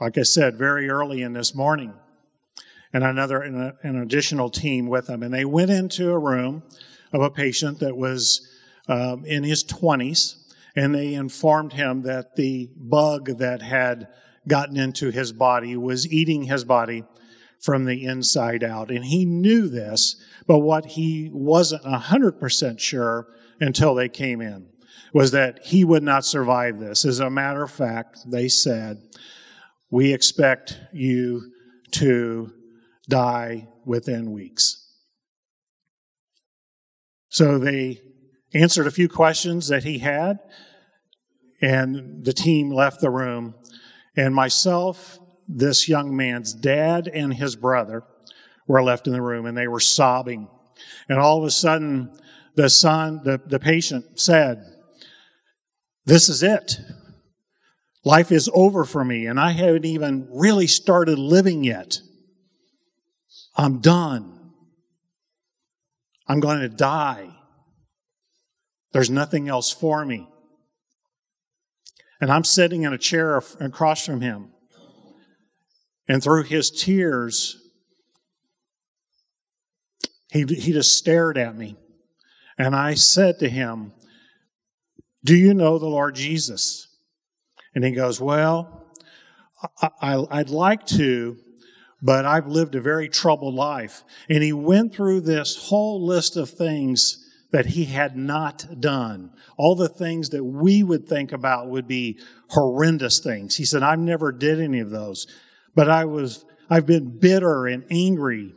like 0.00 0.18
I 0.18 0.22
said, 0.22 0.58
very 0.58 0.88
early 0.88 1.22
in 1.22 1.32
this 1.32 1.54
morning 1.54 1.94
and 2.94 3.02
another, 3.02 3.40
an 3.40 4.00
additional 4.00 4.48
team 4.48 4.86
with 4.86 5.08
them. 5.08 5.24
And 5.24 5.34
they 5.34 5.44
went 5.44 5.72
into 5.72 6.12
a 6.12 6.18
room 6.18 6.62
of 7.12 7.20
a 7.20 7.30
patient 7.30 7.80
that 7.80 7.96
was 7.96 8.48
um, 8.88 9.24
in 9.26 9.42
his 9.42 9.64
20s, 9.64 10.36
and 10.76 10.94
they 10.94 11.14
informed 11.14 11.72
him 11.72 12.02
that 12.02 12.36
the 12.36 12.70
bug 12.76 13.38
that 13.38 13.62
had 13.62 14.06
gotten 14.46 14.76
into 14.76 15.10
his 15.10 15.32
body 15.32 15.76
was 15.76 16.10
eating 16.12 16.44
his 16.44 16.62
body 16.62 17.02
from 17.58 17.84
the 17.84 18.04
inside 18.04 18.62
out. 18.62 18.90
And 18.90 19.04
he 19.04 19.24
knew 19.24 19.68
this, 19.68 20.14
but 20.46 20.60
what 20.60 20.86
he 20.86 21.30
wasn't 21.32 21.82
100% 21.82 22.78
sure 22.78 23.26
until 23.58 23.96
they 23.96 24.08
came 24.08 24.40
in 24.40 24.68
was 25.12 25.32
that 25.32 25.58
he 25.64 25.82
would 25.82 26.02
not 26.04 26.24
survive 26.24 26.78
this. 26.78 27.04
As 27.04 27.18
a 27.18 27.30
matter 27.30 27.64
of 27.64 27.72
fact, 27.72 28.18
they 28.26 28.46
said, 28.48 29.02
We 29.90 30.12
expect 30.12 30.78
you 30.92 31.50
to 31.92 32.52
die 33.08 33.68
within 33.84 34.32
weeks. 34.32 34.80
So 37.28 37.58
they 37.58 38.00
answered 38.54 38.86
a 38.86 38.92
few 38.92 39.08
questions 39.08 39.68
that 39.68 39.84
he 39.84 39.98
had, 39.98 40.38
and 41.60 42.24
the 42.24 42.32
team 42.32 42.70
left 42.70 43.00
the 43.00 43.10
room. 43.10 43.54
And 44.16 44.34
myself 44.34 45.18
this 45.48 45.88
young 45.88 46.16
man's 46.16 46.54
dad 46.54 47.08
and 47.12 47.34
his 47.34 47.56
brother 47.56 48.04
were 48.66 48.82
left 48.82 49.06
in 49.06 49.12
the 49.12 49.22
room 49.22 49.46
and 49.46 49.56
they 49.56 49.68
were 49.68 49.80
sobbing. 49.80 50.48
And 51.08 51.18
all 51.18 51.38
of 51.38 51.44
a 51.44 51.50
sudden, 51.50 52.16
the 52.54 52.70
son, 52.70 53.20
the, 53.24 53.40
the 53.44 53.58
patient 53.58 54.18
said, 54.18 54.64
This 56.04 56.28
is 56.28 56.42
it. 56.42 56.78
Life 58.04 58.30
is 58.30 58.50
over 58.52 58.84
for 58.84 59.02
me, 59.02 59.26
and 59.26 59.40
I 59.40 59.52
haven't 59.52 59.86
even 59.86 60.28
really 60.30 60.66
started 60.66 61.18
living 61.18 61.64
yet. 61.64 62.00
I'm 63.56 63.80
done. 63.80 64.52
I'm 66.26 66.40
going 66.40 66.60
to 66.60 66.68
die. 66.68 67.28
There's 68.92 69.10
nothing 69.10 69.48
else 69.48 69.70
for 69.70 70.04
me. 70.04 70.28
And 72.20 72.30
I'm 72.30 72.44
sitting 72.44 72.82
in 72.82 72.92
a 72.92 72.98
chair 72.98 73.36
across 73.60 74.06
from 74.06 74.20
him. 74.20 74.50
And 76.08 76.22
through 76.22 76.44
his 76.44 76.70
tears, 76.70 77.56
he, 80.30 80.44
he 80.44 80.72
just 80.72 80.96
stared 80.96 81.38
at 81.38 81.56
me. 81.56 81.76
And 82.58 82.74
I 82.74 82.94
said 82.94 83.38
to 83.40 83.48
him, 83.48 83.92
Do 85.24 85.34
you 85.36 85.54
know 85.54 85.78
the 85.78 85.86
Lord 85.86 86.14
Jesus? 86.14 86.88
And 87.74 87.84
he 87.84 87.90
goes, 87.92 88.20
Well, 88.20 88.84
I, 89.80 89.90
I, 90.00 90.24
I'd 90.30 90.50
like 90.50 90.86
to, 90.88 91.36
but 92.04 92.26
I've 92.26 92.46
lived 92.46 92.74
a 92.74 92.82
very 92.82 93.08
troubled 93.08 93.54
life. 93.54 94.04
And 94.28 94.42
he 94.42 94.52
went 94.52 94.94
through 94.94 95.22
this 95.22 95.68
whole 95.68 96.04
list 96.04 96.36
of 96.36 96.50
things 96.50 97.16
that 97.50 97.64
he 97.64 97.86
had 97.86 98.14
not 98.14 98.78
done. 98.78 99.30
All 99.56 99.74
the 99.74 99.88
things 99.88 100.28
that 100.28 100.44
we 100.44 100.82
would 100.82 101.08
think 101.08 101.32
about 101.32 101.70
would 101.70 101.88
be 101.88 102.18
horrendous 102.50 103.20
things. 103.20 103.56
He 103.56 103.64
said, 103.64 103.82
I've 103.82 103.98
never 103.98 104.32
did 104.32 104.60
any 104.60 104.80
of 104.80 104.90
those. 104.90 105.26
But 105.74 105.88
I 105.88 106.04
was, 106.04 106.44
I've 106.68 106.84
been 106.84 107.18
bitter 107.18 107.66
and 107.66 107.84
angry 107.90 108.52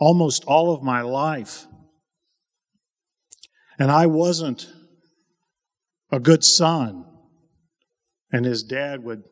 almost 0.00 0.44
all 0.46 0.74
of 0.74 0.82
my 0.82 1.02
life. 1.02 1.66
And 3.78 3.92
I 3.92 4.06
wasn't 4.06 4.68
a 6.10 6.18
good 6.18 6.42
son. 6.42 7.04
And 8.32 8.44
his 8.44 8.64
dad 8.64 9.04
would 9.04 9.22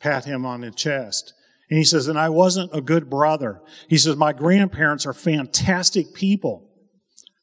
pat 0.00 0.24
him 0.24 0.46
on 0.46 0.60
the 0.60 0.70
chest. 0.70 1.34
And 1.70 1.78
he 1.78 1.84
says, 1.84 2.08
and 2.08 2.18
I 2.18 2.28
wasn't 2.28 2.74
a 2.74 2.80
good 2.80 3.08
brother. 3.08 3.62
He 3.88 3.96
says, 3.96 4.16
my 4.16 4.32
grandparents 4.32 5.06
are 5.06 5.14
fantastic 5.14 6.12
people. 6.12 6.68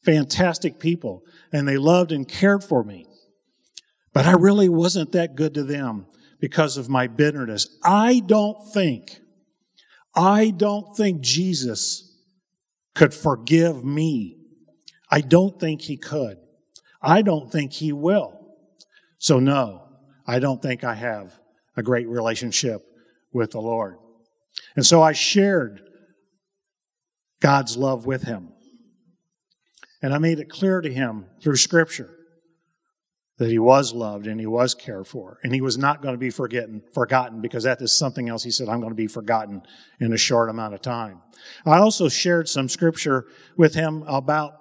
Fantastic 0.04 0.80
people. 0.80 1.24
And 1.54 1.66
they 1.66 1.78
loved 1.78 2.12
and 2.12 2.28
cared 2.28 2.64
for 2.64 2.84
me. 2.84 3.08
But 4.14 4.26
I 4.26 4.34
really 4.34 4.68
wasn't 4.68 5.14
that 5.14 5.36
good 5.36 5.54
to 5.54 5.64
them 5.64 6.08
because 6.42 6.76
of 6.76 6.90
my 6.90 7.08
bitterness. 7.08 7.78
I 7.84 8.22
don't 8.26 8.58
think, 8.74 9.22
I 10.14 10.50
don't 10.50 10.96
think 10.98 11.22
Jesus 11.22 12.14
could 12.96 13.14
forgive 13.14 13.86
me. 13.86 14.38
I 15.10 15.22
don't 15.22 15.58
think 15.58 15.84
he 15.84 15.96
could. 15.96 16.38
I 17.02 17.22
don't 17.22 17.50
think 17.50 17.74
he 17.74 17.94
will. 17.94 18.34
So 19.20 19.40
no, 19.40 19.88
I 20.26 20.40
don't 20.40 20.62
think 20.62 20.84
I 20.84 20.96
have 20.96 21.40
a 21.78 21.84
great 21.84 22.10
relationship 22.10 22.82
with 23.32 23.52
the 23.52 23.62
Lord. 23.62 23.98
And 24.76 24.86
so 24.86 25.02
I 25.02 25.12
shared 25.14 25.82
God's 27.42 27.78
love 27.78 28.06
with 28.06 28.24
him. 28.24 28.54
And 30.02 30.14
I 30.14 30.20
made 30.20 30.40
it 30.40 30.50
clear 30.50 30.82
to 30.82 30.94
him 30.94 31.26
through 31.42 31.56
scripture 31.56 32.14
that 33.38 33.50
he 33.50 33.60
was 33.60 33.94
loved 33.94 34.26
and 34.28 34.40
he 34.40 34.46
was 34.46 34.74
cared 34.74 35.08
for. 35.08 35.40
And 35.44 35.54
he 35.54 35.62
was 35.62 35.78
not 35.78 36.02
going 36.02 36.14
to 36.14 36.20
be 36.20 36.30
forgotten 36.30 36.82
forgotten 36.94 37.42
because 37.42 37.64
that 37.64 37.82
is 37.82 37.92
something 37.92 38.30
else 38.30 38.44
he 38.44 38.52
said 38.52 38.68
i'm 38.68 38.80
going 38.80 38.92
to 38.92 38.96
be 38.96 39.08
forgotten 39.08 39.62
in 40.00 40.14
a 40.14 40.18
short 40.18 40.50
amount 40.50 40.74
of 40.74 40.82
time. 40.82 41.22
I 41.66 41.78
also 41.78 42.10
shared 42.10 42.50
some 42.50 42.70
scripture 42.70 43.26
with 43.56 43.76
him 43.76 44.04
about 44.08 44.54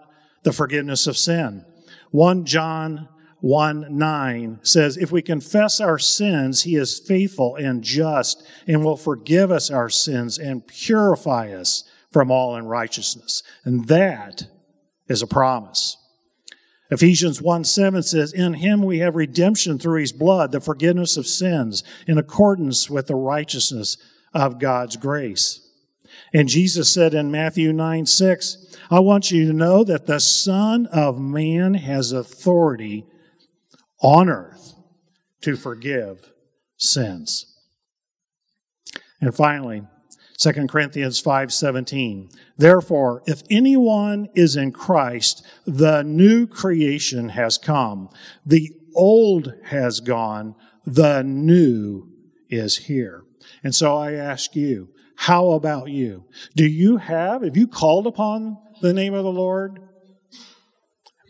the 0.43 0.53
forgiveness 0.53 1.07
of 1.07 1.17
sin. 1.17 1.65
1 2.11 2.45
john 2.45 3.09
1 3.47 3.97
9 3.97 4.59
says, 4.63 4.97
If 4.97 5.13
we 5.13 5.23
confess 5.23 5.81
our 5.81 6.01
sins, 6.01 6.65
he 6.65 6.75
is 6.75 6.99
faithful 6.99 7.55
and 7.55 7.83
just 7.83 8.45
and 8.67 8.85
will 8.85 8.97
forgive 8.97 9.53
us 9.53 9.71
our 9.71 9.89
sins 9.89 10.37
and 10.37 10.67
purify 10.67 11.53
us 11.53 11.85
from 12.11 12.31
all 12.31 12.57
unrighteousness. 12.57 13.45
And 13.65 13.87
that 13.87 14.49
is 15.09 15.23
a 15.23 15.29
promise. 15.29 15.97
Ephesians 16.91 17.41
1 17.41 17.63
7 17.63 18.03
says, 18.03 18.33
In 18.33 18.55
him 18.55 18.83
we 18.83 18.99
have 18.99 19.15
redemption 19.15 19.79
through 19.79 20.01
his 20.01 20.13
blood, 20.13 20.51
the 20.51 20.61
forgiveness 20.61 21.17
of 21.17 21.27
sins, 21.27 21.85
in 22.09 22.19
accordance 22.19 22.91
with 22.91 23.07
the 23.07 23.15
righteousness 23.15 23.97
of 24.35 24.59
God's 24.59 24.97
grace. 24.97 25.61
And 26.35 26.49
Jesus 26.49 26.93
said 26.93 27.15
in 27.15 27.31
Matthew 27.31 27.73
9 27.73 28.07
6, 28.07 28.77
I 28.91 28.99
want 28.99 29.31
you 29.31 29.47
to 29.47 29.53
know 29.53 29.85
that 29.85 30.07
the 30.07 30.19
Son 30.19 30.87
of 30.87 31.21
Man 31.21 31.75
has 31.75 32.11
authority 32.11 33.07
on 34.07 34.29
earth 34.29 34.75
to 35.41 35.57
forgive 35.57 36.33
sins. 36.77 37.53
And 39.21 39.35
finally, 39.35 39.83
2 40.39 40.69
Corinthians 40.69 41.21
5:17. 41.21 42.31
Therefore, 42.57 43.25
if 43.27 43.43
anyone 43.51 44.29
is 44.33 44.55
in 44.55 44.71
Christ, 44.71 45.45
the 45.67 46.05
new 46.05 46.47
creation 46.47 47.31
has 47.31 47.59
come. 47.59 48.09
The 48.45 48.71
old 48.95 49.55
has 49.65 49.99
gone, 49.99 50.55
the 50.85 51.25
new 51.25 52.09
is 52.49 52.77
here. 52.77 53.25
And 53.65 53.75
so 53.75 53.97
I 53.97 54.13
ask 54.13 54.55
you, 54.55 54.89
how 55.17 55.51
about 55.51 55.89
you? 55.89 56.27
Do 56.55 56.65
you 56.65 56.99
have, 56.99 57.43
have 57.43 57.57
you 57.57 57.67
called 57.67 58.07
upon 58.07 58.57
the 58.83 58.93
name 58.93 59.15
of 59.15 59.25
the 59.25 59.33
Lord? 59.33 59.81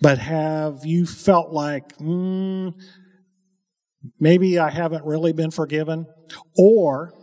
But 0.00 0.18
have 0.18 0.84
you 0.84 1.06
felt 1.06 1.52
like, 1.52 1.96
mm, 1.98 2.74
maybe 4.20 4.58
I 4.58 4.70
haven't 4.70 5.04
really 5.04 5.32
been 5.32 5.50
forgiven? 5.50 6.06
Or 6.56 7.14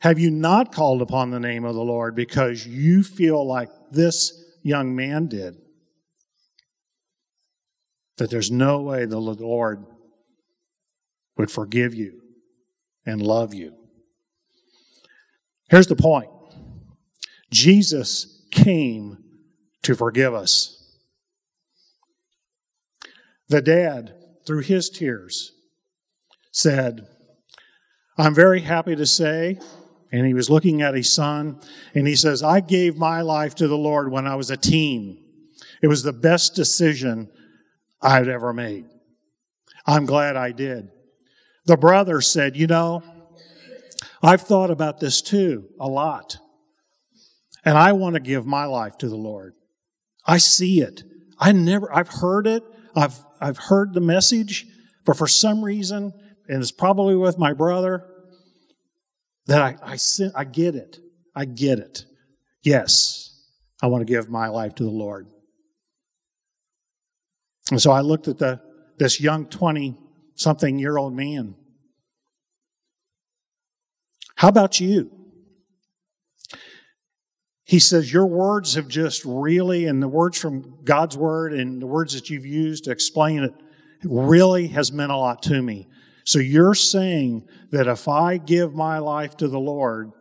have 0.00 0.18
you 0.18 0.30
not 0.30 0.72
called 0.72 1.02
upon 1.02 1.30
the 1.30 1.40
name 1.40 1.64
of 1.64 1.74
the 1.74 1.82
Lord 1.82 2.14
because 2.14 2.66
you 2.66 3.02
feel 3.02 3.46
like 3.46 3.68
this 3.90 4.32
young 4.62 4.94
man 4.94 5.26
did? 5.26 5.56
That 8.18 8.30
there's 8.30 8.50
no 8.50 8.82
way 8.82 9.04
the 9.04 9.18
Lord 9.18 9.84
would 11.36 11.50
forgive 11.50 11.94
you 11.94 12.20
and 13.06 13.22
love 13.22 13.54
you. 13.54 13.74
Here's 15.70 15.86
the 15.86 15.96
point 15.96 16.30
Jesus 17.50 18.46
came 18.50 19.18
to 19.82 19.94
forgive 19.94 20.34
us. 20.34 20.78
The 23.48 23.62
dad, 23.62 24.14
through 24.46 24.62
his 24.62 24.88
tears, 24.88 25.52
said, 26.50 27.06
I'm 28.16 28.34
very 28.34 28.60
happy 28.60 28.96
to 28.96 29.06
say 29.06 29.58
and 30.12 30.26
he 30.26 30.34
was 30.34 30.50
looking 30.50 30.82
at 30.82 30.94
his 30.94 31.10
son, 31.10 31.58
and 31.94 32.06
he 32.06 32.14
says, 32.14 32.42
I 32.42 32.60
gave 32.60 32.96
my 32.96 33.22
life 33.22 33.54
to 33.56 33.66
the 33.66 33.78
Lord 33.78 34.12
when 34.12 34.26
I 34.26 34.34
was 34.34 34.50
a 34.50 34.58
teen. 34.58 35.24
It 35.82 35.88
was 35.88 36.02
the 36.02 36.12
best 36.12 36.54
decision 36.54 37.30
I'd 38.02 38.28
ever 38.28 38.52
made. 38.52 38.84
I'm 39.86 40.04
glad 40.04 40.36
I 40.36 40.52
did. 40.52 40.90
The 41.64 41.78
brother 41.78 42.20
said, 42.20 42.56
You 42.56 42.66
know, 42.66 43.02
I've 44.22 44.42
thought 44.42 44.70
about 44.70 45.00
this 45.00 45.22
too 45.22 45.68
a 45.80 45.88
lot. 45.88 46.36
And 47.64 47.78
I 47.78 47.92
want 47.92 48.14
to 48.14 48.20
give 48.20 48.44
my 48.44 48.66
life 48.66 48.98
to 48.98 49.08
the 49.08 49.16
Lord. 49.16 49.54
I 50.24 50.38
see 50.38 50.80
it. 50.80 51.02
I 51.38 51.52
never, 51.52 51.92
I've 51.94 52.08
heard 52.08 52.46
it. 52.46 52.62
I've, 52.94 53.18
I've 53.40 53.58
heard 53.58 53.94
the 53.94 54.00
message, 54.00 54.66
but 55.04 55.16
for 55.16 55.26
some 55.26 55.64
reason, 55.64 56.12
and 56.48 56.62
it's 56.62 56.70
probably 56.70 57.16
with 57.16 57.38
my 57.38 57.52
brother, 57.52 58.04
that 59.46 59.60
I, 59.60 59.76
I, 59.82 59.98
I 60.34 60.44
get 60.44 60.74
it. 60.74 60.98
I 61.34 61.44
get 61.44 61.78
it. 61.78 62.04
Yes, 62.62 63.30
I 63.82 63.88
want 63.88 64.06
to 64.06 64.12
give 64.12 64.28
my 64.28 64.48
life 64.48 64.74
to 64.76 64.84
the 64.84 64.90
Lord. 64.90 65.26
And 67.70 67.80
so 67.80 67.90
I 67.90 68.00
looked 68.00 68.28
at 68.28 68.38
the, 68.38 68.60
this 68.98 69.20
young 69.20 69.46
20 69.46 69.96
something 70.34 70.78
year 70.78 70.98
old 70.98 71.14
man. 71.14 71.54
How 74.36 74.48
about 74.48 74.80
you? 74.80 75.21
He 77.72 77.78
says, 77.78 78.12
Your 78.12 78.26
words 78.26 78.74
have 78.74 78.86
just 78.86 79.24
really, 79.24 79.86
and 79.86 80.02
the 80.02 80.06
words 80.06 80.38
from 80.38 80.76
God's 80.84 81.16
word 81.16 81.54
and 81.54 81.80
the 81.80 81.86
words 81.86 82.12
that 82.12 82.28
you've 82.28 82.44
used 82.44 82.84
to 82.84 82.90
explain 82.90 83.44
it, 83.44 83.54
really 84.04 84.66
has 84.66 84.92
meant 84.92 85.10
a 85.10 85.16
lot 85.16 85.42
to 85.44 85.62
me. 85.62 85.88
So 86.26 86.38
you're 86.38 86.74
saying 86.74 87.48
that 87.70 87.86
if 87.86 88.08
I 88.08 88.36
give 88.36 88.74
my 88.74 88.98
life 88.98 89.38
to 89.38 89.48
the 89.48 89.58
Lord, 89.58 90.12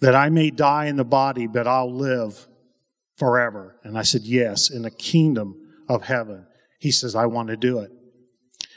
that 0.00 0.16
I 0.16 0.30
may 0.30 0.50
die 0.50 0.86
in 0.86 0.96
the 0.96 1.04
body, 1.04 1.46
but 1.46 1.68
I'll 1.68 1.94
live 1.94 2.48
forever. 3.14 3.78
And 3.84 3.96
I 3.96 4.02
said, 4.02 4.22
Yes, 4.22 4.68
in 4.68 4.82
the 4.82 4.90
kingdom 4.90 5.54
of 5.88 6.02
heaven. 6.02 6.44
He 6.80 6.90
says, 6.90 7.14
I 7.14 7.26
want 7.26 7.50
to 7.50 7.56
do 7.56 7.78
it. 7.78 7.92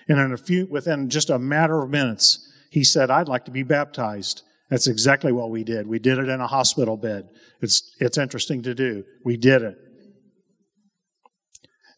And 0.08 0.20
in 0.20 0.32
a 0.32 0.38
few, 0.38 0.68
within 0.68 1.10
just 1.10 1.32
a 1.32 1.40
matter 1.40 1.82
of 1.82 1.90
minutes, 1.90 2.48
he 2.70 2.84
said, 2.84 3.10
I'd 3.10 3.28
like 3.28 3.46
to 3.46 3.52
be 3.52 3.64
baptized. 3.64 4.44
That's 4.70 4.88
exactly 4.88 5.32
what 5.32 5.50
we 5.52 5.64
did. 5.64 5.88
We 5.88 6.00
did 6.00 6.18
it 6.18 6.30
in 6.30 6.42
a 6.42 6.48
hospital 6.48 6.98
bed. 6.98 7.30
It's, 7.62 7.96
it's 8.00 8.18
interesting 8.18 8.64
to 8.64 8.74
do. 8.74 9.04
We 9.24 9.38
did 9.38 9.62
it. 9.62 9.78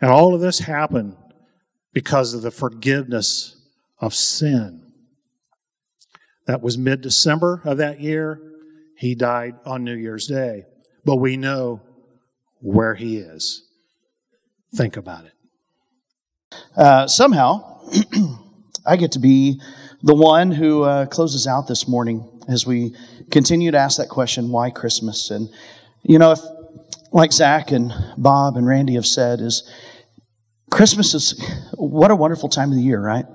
And 0.02 0.12
all 0.12 0.36
of 0.36 0.42
this 0.42 0.60
happened 0.60 1.16
because 1.94 2.34
of 2.34 2.42
the 2.42 2.52
forgiveness 2.52 3.56
of 4.00 4.14
sin. 4.14 4.82
That 6.48 6.62
was 6.62 6.78
mid 6.78 7.02
December 7.02 7.62
of 7.66 7.78
that 7.78 8.02
year. 8.02 8.40
He 8.98 9.16
died 9.16 9.56
on 9.66 9.84
New 9.84 9.96
Year's 9.96 10.28
Day. 10.28 10.66
But 11.06 11.18
we 11.18 11.38
know 11.38 11.82
where 12.62 12.96
he 12.96 13.18
is. 13.18 13.64
Think 14.76 14.98
about 14.98 15.26
it. 15.26 15.34
Uh, 16.76 17.08
somehow, 17.08 17.80
I 18.86 18.98
get 18.98 19.14
to 19.14 19.20
be 19.20 19.62
the 20.04 20.16
one 20.16 20.52
who 20.52 20.84
uh, 20.84 21.06
closes 21.06 21.48
out 21.48 21.68
this 21.68 21.88
morning 21.88 22.35
as 22.48 22.66
we 22.66 22.96
continue 23.32 23.72
to 23.72 23.78
ask 23.78 23.98
that 23.98 24.10
question, 24.10 24.50
why 24.50 24.70
Christmas? 24.70 25.32
And, 25.32 25.50
you 26.04 26.20
know, 26.20 26.32
if, 26.32 26.40
like 27.12 27.32
Zach 27.32 27.72
and 27.72 27.94
Bob 28.18 28.58
and 28.58 28.68
Randy 28.68 28.96
have 28.96 29.06
said, 29.06 29.40
is 29.40 29.70
Christmas 30.70 31.14
is 31.14 31.42
what 31.76 32.12
a 32.12 32.16
wonderful 32.16 32.50
time 32.50 32.70
of 32.70 32.76
the 32.76 32.84
year, 32.84 33.00
right? 33.00 33.26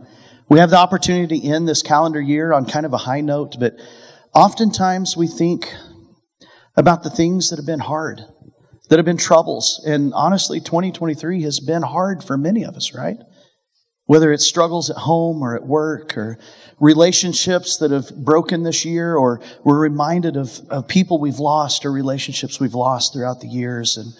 We 0.48 0.58
have 0.58 0.70
the 0.70 0.78
opportunity 0.78 1.40
to 1.40 1.46
end 1.46 1.68
this 1.68 1.82
calendar 1.82 2.20
year 2.20 2.52
on 2.52 2.66
kind 2.66 2.84
of 2.84 2.92
a 2.92 2.98
high 2.98 3.20
note, 3.20 3.56
but 3.58 3.76
oftentimes 4.34 5.16
we 5.16 5.26
think 5.26 5.72
about 6.76 7.02
the 7.02 7.10
things 7.10 7.50
that 7.50 7.56
have 7.56 7.66
been 7.66 7.80
hard, 7.80 8.20
that 8.88 8.98
have 8.98 9.06
been 9.06 9.16
troubles. 9.16 9.82
And 9.86 10.12
honestly, 10.12 10.60
2023 10.60 11.42
has 11.42 11.60
been 11.60 11.82
hard 11.82 12.24
for 12.24 12.36
many 12.36 12.64
of 12.64 12.74
us, 12.74 12.94
right? 12.94 13.18
Whether 14.10 14.32
it's 14.32 14.44
struggles 14.44 14.90
at 14.90 14.96
home 14.96 15.40
or 15.40 15.54
at 15.54 15.64
work 15.64 16.18
or 16.18 16.36
relationships 16.80 17.76
that 17.76 17.92
have 17.92 18.12
broken 18.16 18.64
this 18.64 18.84
year 18.84 19.14
or 19.14 19.40
we're 19.62 19.78
reminded 19.78 20.36
of, 20.36 20.58
of 20.68 20.88
people 20.88 21.20
we've 21.20 21.38
lost 21.38 21.86
or 21.86 21.92
relationships 21.92 22.58
we've 22.58 22.74
lost 22.74 23.12
throughout 23.12 23.40
the 23.40 23.46
years. 23.46 23.96
And 23.96 24.12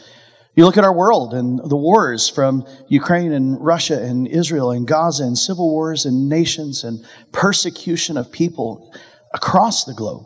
you 0.55 0.65
look 0.65 0.77
at 0.77 0.85
our 0.85 0.95
world 0.95 1.35
and 1.35 1.59
the 1.59 1.77
wars 1.77 2.29
from 2.29 2.65
Ukraine 2.87 3.33
and 3.33 3.61
Russia 3.61 4.01
and 4.01 4.29
Israel 4.29 4.71
and 4.71 4.87
Gaza 4.87 5.25
and 5.25 5.37
civil 5.37 5.69
wars 5.69 6.07
and 6.07 6.29
nations 6.29 6.85
and 6.85 7.05
persecution 7.33 8.17
of 8.17 8.31
people 8.31 8.95
across 9.35 9.87
the 9.87 9.95
globe. 9.95 10.25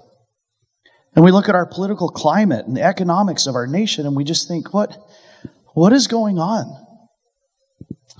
And 1.16 1.24
we 1.24 1.32
look 1.32 1.48
at 1.48 1.54
our 1.54 1.64
political 1.64 2.10
climate 2.10 2.66
and 2.66 2.76
the 2.76 2.82
economics 2.82 3.46
of 3.46 3.54
our 3.54 3.66
nation 3.66 4.04
and 4.04 4.14
we 4.14 4.24
just 4.24 4.46
think, 4.46 4.74
what, 4.74 4.94
what 5.72 5.94
is 5.94 6.06
going 6.06 6.38
on? 6.38 6.83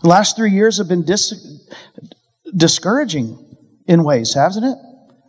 The 0.03 0.09
last 0.09 0.37
three 0.37 0.51
years 0.51 0.79
have 0.79 0.89
been 0.89 1.05
dis- 1.05 1.61
discouraging 2.55 3.57
in 3.87 4.05
ways, 4.05 4.35
hasn't 4.35 4.67
it? 4.67 4.79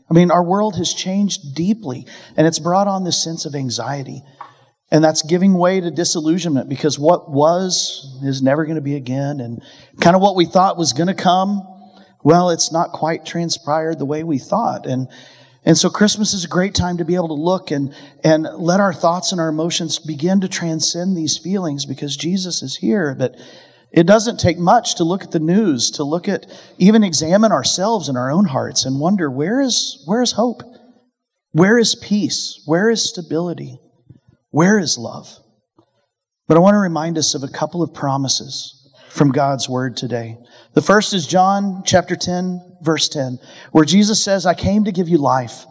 I 0.09 0.13
mean, 0.13 0.31
our 0.31 0.43
world 0.43 0.75
has 0.77 0.93
changed 0.93 1.55
deeply, 1.55 2.05
and 2.37 2.45
it's 2.45 2.59
brought 2.59 2.87
on 2.87 3.03
this 3.03 3.21
sense 3.23 3.45
of 3.45 3.55
anxiety. 3.55 4.21
And 4.91 5.03
that's 5.03 5.23
giving 5.23 5.55
way 5.55 5.81
to 5.81 5.89
disillusionment 5.89 6.69
because 6.69 6.99
what 6.99 7.29
was 7.29 8.19
is 8.23 8.41
never 8.41 8.65
going 8.65 8.75
to 8.75 8.81
be 8.81 8.95
again. 8.95 9.39
And 9.39 9.63
kind 9.99 10.15
of 10.15 10.21
what 10.21 10.35
we 10.35 10.45
thought 10.45 10.77
was 10.77 10.93
going 10.93 11.07
to 11.07 11.15
come, 11.15 11.67
well, 12.23 12.51
it's 12.51 12.71
not 12.71 12.91
quite 12.91 13.25
transpired 13.25 13.97
the 13.97 14.05
way 14.05 14.23
we 14.23 14.37
thought. 14.37 14.85
And, 14.85 15.07
and 15.63 15.75
so 15.75 15.89
Christmas 15.89 16.33
is 16.33 16.45
a 16.45 16.47
great 16.47 16.75
time 16.75 16.97
to 16.97 17.05
be 17.05 17.15
able 17.15 17.29
to 17.29 17.33
look 17.33 17.71
and, 17.71 17.95
and 18.23 18.43
let 18.43 18.79
our 18.79 18.93
thoughts 18.93 19.31
and 19.31 19.41
our 19.41 19.49
emotions 19.49 19.97
begin 19.97 20.41
to 20.41 20.47
transcend 20.47 21.17
these 21.17 21.37
feelings 21.37 21.85
because 21.87 22.15
Jesus 22.15 22.61
is 22.61 22.75
here. 22.75 23.15
But 23.17 23.35
it 23.95 24.05
doesn't 24.05 24.41
take 24.41 24.57
much 24.57 24.95
to 24.95 25.05
look 25.05 25.23
at 25.23 25.31
the 25.31 25.39
news, 25.39 25.89
to 25.91 26.03
look 26.03 26.27
at, 26.27 26.45
even 26.77 27.01
examine 27.01 27.53
ourselves 27.53 28.09
in 28.09 28.17
our 28.17 28.29
own 28.29 28.43
hearts 28.43 28.83
and 28.83 28.99
wonder 28.99 29.31
where 29.31 29.61
is, 29.61 30.03
where 30.05 30.21
is 30.21 30.33
hope? 30.33 30.63
Where 31.53 31.77
is 31.77 31.95
peace? 31.95 32.61
Where 32.65 32.89
is 32.89 33.09
stability? 33.09 33.79
Where 34.51 34.77
is 34.77 34.97
love? 34.97 35.39
But 36.45 36.57
I 36.57 36.59
want 36.59 36.73
to 36.73 36.79
remind 36.79 37.17
us 37.17 37.35
of 37.35 37.43
a 37.43 37.47
couple 37.47 37.81
of 37.81 37.93
promises 37.93 38.91
from 39.11 39.31
God's 39.31 39.69
word 39.69 39.95
today. 39.95 40.39
The 40.73 40.81
first 40.81 41.13
is 41.13 41.25
John 41.25 41.81
chapter 41.85 42.17
10, 42.17 42.79
verse 42.81 43.07
10, 43.07 43.39
where 43.71 43.85
Jesus 43.85 44.21
says, 44.21 44.45
I 44.45 44.55
came 44.55 44.83
to 44.83 44.91
give 44.91 45.07
you 45.07 45.19
life. 45.19 45.65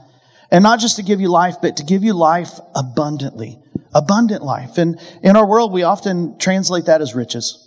And 0.50 0.62
not 0.62 0.80
just 0.80 0.96
to 0.96 1.02
give 1.02 1.20
you 1.20 1.28
life, 1.28 1.56
but 1.60 1.76
to 1.76 1.84
give 1.84 2.02
you 2.02 2.14
life 2.14 2.58
abundantly. 2.74 3.58
Abundant 3.94 4.42
life. 4.42 4.78
And 4.78 4.98
in 5.22 5.36
our 5.36 5.46
world, 5.46 5.72
we 5.72 5.82
often 5.82 6.38
translate 6.38 6.86
that 6.86 7.02
as 7.02 7.14
riches. 7.14 7.63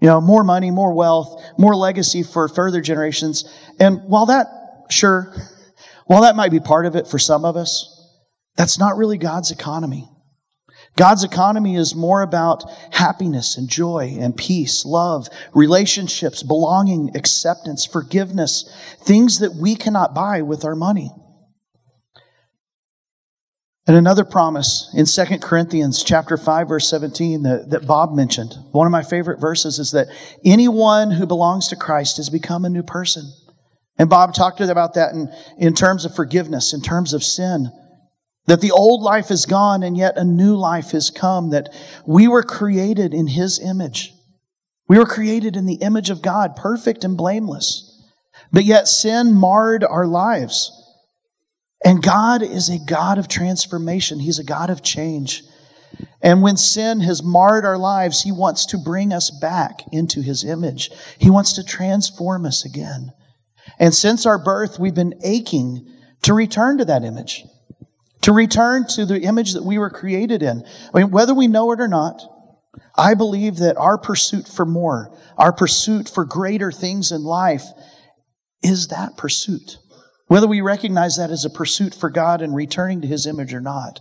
You 0.00 0.08
know, 0.08 0.20
more 0.20 0.44
money, 0.44 0.70
more 0.70 0.92
wealth, 0.92 1.42
more 1.58 1.74
legacy 1.74 2.22
for 2.22 2.48
further 2.48 2.80
generations. 2.80 3.44
And 3.80 4.02
while 4.04 4.26
that, 4.26 4.46
sure, 4.90 5.34
while 6.06 6.22
that 6.22 6.36
might 6.36 6.52
be 6.52 6.60
part 6.60 6.86
of 6.86 6.94
it 6.94 7.06
for 7.06 7.18
some 7.18 7.44
of 7.44 7.56
us, 7.56 7.94
that's 8.56 8.78
not 8.78 8.96
really 8.96 9.18
God's 9.18 9.50
economy. 9.50 10.08
God's 10.96 11.22
economy 11.22 11.76
is 11.76 11.94
more 11.94 12.22
about 12.22 12.64
happiness 12.90 13.56
and 13.56 13.68
joy 13.68 14.16
and 14.18 14.36
peace, 14.36 14.84
love, 14.84 15.28
relationships, 15.54 16.42
belonging, 16.42 17.16
acceptance, 17.16 17.86
forgiveness, 17.86 18.68
things 19.02 19.38
that 19.38 19.54
we 19.54 19.76
cannot 19.76 20.14
buy 20.14 20.42
with 20.42 20.64
our 20.64 20.74
money. 20.74 21.12
And 23.88 23.96
another 23.96 24.26
promise 24.26 24.90
in 24.94 25.06
2 25.06 25.38
Corinthians 25.38 26.04
chapter 26.04 26.36
5 26.36 26.68
verse 26.68 26.90
17 26.90 27.42
that, 27.44 27.70
that 27.70 27.86
Bob 27.86 28.14
mentioned. 28.14 28.54
One 28.72 28.86
of 28.86 28.90
my 28.90 29.02
favorite 29.02 29.40
verses 29.40 29.78
is 29.78 29.92
that 29.92 30.08
anyone 30.44 31.10
who 31.10 31.24
belongs 31.24 31.68
to 31.68 31.76
Christ 31.76 32.18
has 32.18 32.28
become 32.28 32.66
a 32.66 32.68
new 32.68 32.82
person. 32.82 33.24
And 33.96 34.10
Bob 34.10 34.34
talked 34.34 34.60
about 34.60 34.92
that 34.94 35.14
in, 35.14 35.32
in 35.56 35.72
terms 35.72 36.04
of 36.04 36.14
forgiveness, 36.14 36.74
in 36.74 36.82
terms 36.82 37.14
of 37.14 37.24
sin. 37.24 37.72
That 38.44 38.60
the 38.60 38.72
old 38.72 39.02
life 39.02 39.30
is 39.30 39.46
gone 39.46 39.82
and 39.82 39.96
yet 39.96 40.18
a 40.18 40.24
new 40.24 40.54
life 40.54 40.90
has 40.90 41.08
come. 41.08 41.50
That 41.50 41.74
we 42.06 42.28
were 42.28 42.42
created 42.42 43.14
in 43.14 43.26
His 43.26 43.58
image. 43.58 44.12
We 44.86 44.98
were 44.98 45.06
created 45.06 45.56
in 45.56 45.64
the 45.64 45.76
image 45.76 46.10
of 46.10 46.20
God, 46.20 46.56
perfect 46.56 47.04
and 47.04 47.16
blameless. 47.16 48.06
But 48.52 48.64
yet 48.64 48.86
sin 48.86 49.32
marred 49.32 49.82
our 49.82 50.06
lives. 50.06 50.77
And 51.84 52.02
God 52.02 52.42
is 52.42 52.68
a 52.68 52.78
God 52.78 53.18
of 53.18 53.28
transformation. 53.28 54.18
He's 54.18 54.38
a 54.38 54.44
God 54.44 54.70
of 54.70 54.82
change. 54.82 55.42
And 56.20 56.42
when 56.42 56.56
sin 56.56 57.00
has 57.00 57.22
marred 57.22 57.64
our 57.64 57.78
lives, 57.78 58.22
He 58.22 58.32
wants 58.32 58.66
to 58.66 58.78
bring 58.78 59.12
us 59.12 59.30
back 59.30 59.82
into 59.92 60.20
His 60.20 60.44
image. 60.44 60.90
He 61.18 61.30
wants 61.30 61.54
to 61.54 61.64
transform 61.64 62.44
us 62.44 62.64
again. 62.64 63.12
And 63.78 63.94
since 63.94 64.26
our 64.26 64.42
birth, 64.42 64.78
we've 64.78 64.94
been 64.94 65.20
aching 65.22 65.86
to 66.22 66.34
return 66.34 66.78
to 66.78 66.84
that 66.86 67.04
image, 67.04 67.44
to 68.22 68.32
return 68.32 68.86
to 68.88 69.06
the 69.06 69.22
image 69.22 69.52
that 69.52 69.64
we 69.64 69.78
were 69.78 69.90
created 69.90 70.42
in. 70.42 70.64
I 70.92 70.98
mean, 70.98 71.10
whether 71.10 71.34
we 71.34 71.46
know 71.46 71.70
it 71.72 71.80
or 71.80 71.88
not, 71.88 72.20
I 72.96 73.14
believe 73.14 73.58
that 73.58 73.76
our 73.76 73.98
pursuit 73.98 74.48
for 74.48 74.66
more, 74.66 75.16
our 75.36 75.52
pursuit 75.52 76.08
for 76.08 76.24
greater 76.24 76.72
things 76.72 77.12
in 77.12 77.22
life, 77.22 77.64
is 78.62 78.88
that 78.88 79.16
pursuit. 79.16 79.78
Whether 80.28 80.46
we 80.46 80.60
recognize 80.60 81.16
that 81.16 81.30
as 81.30 81.44
a 81.44 81.50
pursuit 81.50 81.94
for 81.94 82.10
God 82.10 82.42
and 82.42 82.54
returning 82.54 83.00
to 83.00 83.08
His 83.08 83.26
image 83.26 83.52
or 83.52 83.60
not, 83.60 84.00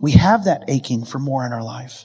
we 0.00 0.12
have 0.12 0.44
that 0.44 0.64
aching 0.68 1.04
for 1.04 1.18
more 1.18 1.44
in 1.44 1.52
our 1.52 1.62
life. 1.62 2.04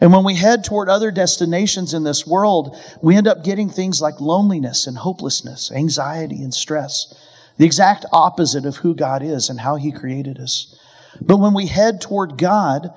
And 0.00 0.12
when 0.12 0.24
we 0.24 0.34
head 0.34 0.62
toward 0.62 0.88
other 0.88 1.10
destinations 1.10 1.92
in 1.92 2.04
this 2.04 2.24
world, 2.24 2.76
we 3.02 3.16
end 3.16 3.26
up 3.26 3.42
getting 3.42 3.68
things 3.68 4.00
like 4.00 4.20
loneliness 4.20 4.86
and 4.86 4.96
hopelessness, 4.96 5.72
anxiety 5.72 6.40
and 6.42 6.54
stress, 6.54 7.12
the 7.56 7.66
exact 7.66 8.06
opposite 8.12 8.64
of 8.64 8.76
who 8.76 8.94
God 8.94 9.22
is 9.24 9.50
and 9.50 9.58
how 9.58 9.74
He 9.74 9.90
created 9.90 10.38
us. 10.38 10.78
But 11.20 11.38
when 11.38 11.54
we 11.54 11.66
head 11.66 12.00
toward 12.00 12.38
God, 12.38 12.90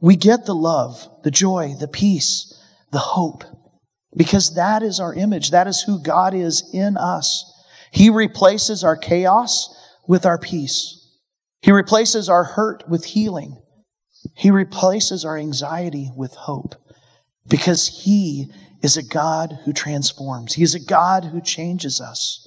we 0.00 0.16
get 0.16 0.44
the 0.44 0.54
love, 0.54 1.08
the 1.22 1.30
joy, 1.30 1.74
the 1.78 1.86
peace, 1.86 2.60
the 2.90 2.98
hope, 2.98 3.44
because 4.16 4.56
that 4.56 4.82
is 4.82 4.98
our 4.98 5.14
image. 5.14 5.52
That 5.52 5.68
is 5.68 5.82
who 5.82 6.02
God 6.02 6.34
is 6.34 6.68
in 6.72 6.96
us. 6.96 7.49
He 7.90 8.10
replaces 8.10 8.84
our 8.84 8.96
chaos 8.96 9.74
with 10.06 10.26
our 10.26 10.38
peace. 10.38 10.96
He 11.62 11.72
replaces 11.72 12.28
our 12.28 12.44
hurt 12.44 12.88
with 12.88 13.04
healing. 13.04 13.60
He 14.34 14.50
replaces 14.50 15.24
our 15.24 15.36
anxiety 15.36 16.10
with 16.16 16.34
hope 16.34 16.74
because 17.48 18.04
He 18.04 18.50
is 18.82 18.96
a 18.96 19.02
God 19.02 19.58
who 19.64 19.72
transforms. 19.72 20.54
He 20.54 20.62
is 20.62 20.74
a 20.74 20.84
God 20.84 21.24
who 21.24 21.40
changes 21.40 22.00
us 22.00 22.46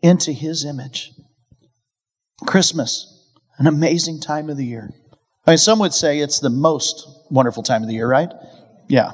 into 0.00 0.32
His 0.32 0.64
image. 0.64 1.12
Christmas, 2.46 3.30
an 3.58 3.66
amazing 3.66 4.20
time 4.20 4.50
of 4.50 4.56
the 4.56 4.66
year. 4.66 4.90
I 5.46 5.52
mean, 5.52 5.58
some 5.58 5.78
would 5.78 5.94
say 5.94 6.18
it's 6.18 6.40
the 6.40 6.50
most 6.50 7.06
wonderful 7.30 7.62
time 7.62 7.82
of 7.82 7.88
the 7.88 7.94
year, 7.94 8.08
right? 8.08 8.30
Yeah. 8.88 9.12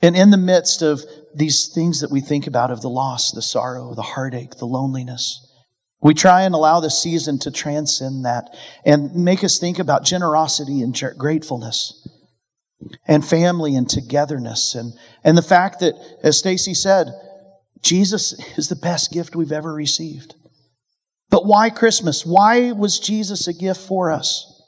And 0.00 0.16
in 0.16 0.30
the 0.30 0.36
midst 0.36 0.82
of 0.82 1.02
these 1.34 1.68
things 1.74 2.00
that 2.00 2.10
we 2.10 2.20
think 2.20 2.46
about 2.46 2.70
of 2.70 2.80
the 2.80 2.90
loss, 2.90 3.32
the 3.32 3.42
sorrow, 3.42 3.94
the 3.94 4.02
heartache, 4.02 4.56
the 4.56 4.66
loneliness, 4.66 5.44
we 6.00 6.14
try 6.14 6.42
and 6.42 6.54
allow 6.54 6.80
the 6.80 6.90
season 6.90 7.38
to 7.40 7.50
transcend 7.50 8.24
that 8.24 8.54
and 8.84 9.14
make 9.14 9.42
us 9.42 9.58
think 9.58 9.78
about 9.78 10.04
generosity 10.04 10.80
and 10.82 11.00
gratefulness 11.16 12.06
and 13.06 13.26
family 13.26 13.74
and 13.74 13.88
togetherness 13.88 14.74
and, 14.74 14.92
and 15.24 15.36
the 15.36 15.42
fact 15.42 15.80
that, 15.80 15.94
as 16.22 16.38
Stacy 16.38 16.74
said, 16.74 17.08
Jesus 17.82 18.32
is 18.56 18.68
the 18.68 18.76
best 18.76 19.12
gift 19.12 19.34
we've 19.34 19.52
ever 19.52 19.72
received. 19.72 20.34
But 21.30 21.46
why 21.46 21.70
Christmas? 21.70 22.24
Why 22.24 22.72
was 22.72 23.00
Jesus 23.00 23.48
a 23.48 23.52
gift 23.52 23.80
for 23.80 24.10
us? 24.10 24.62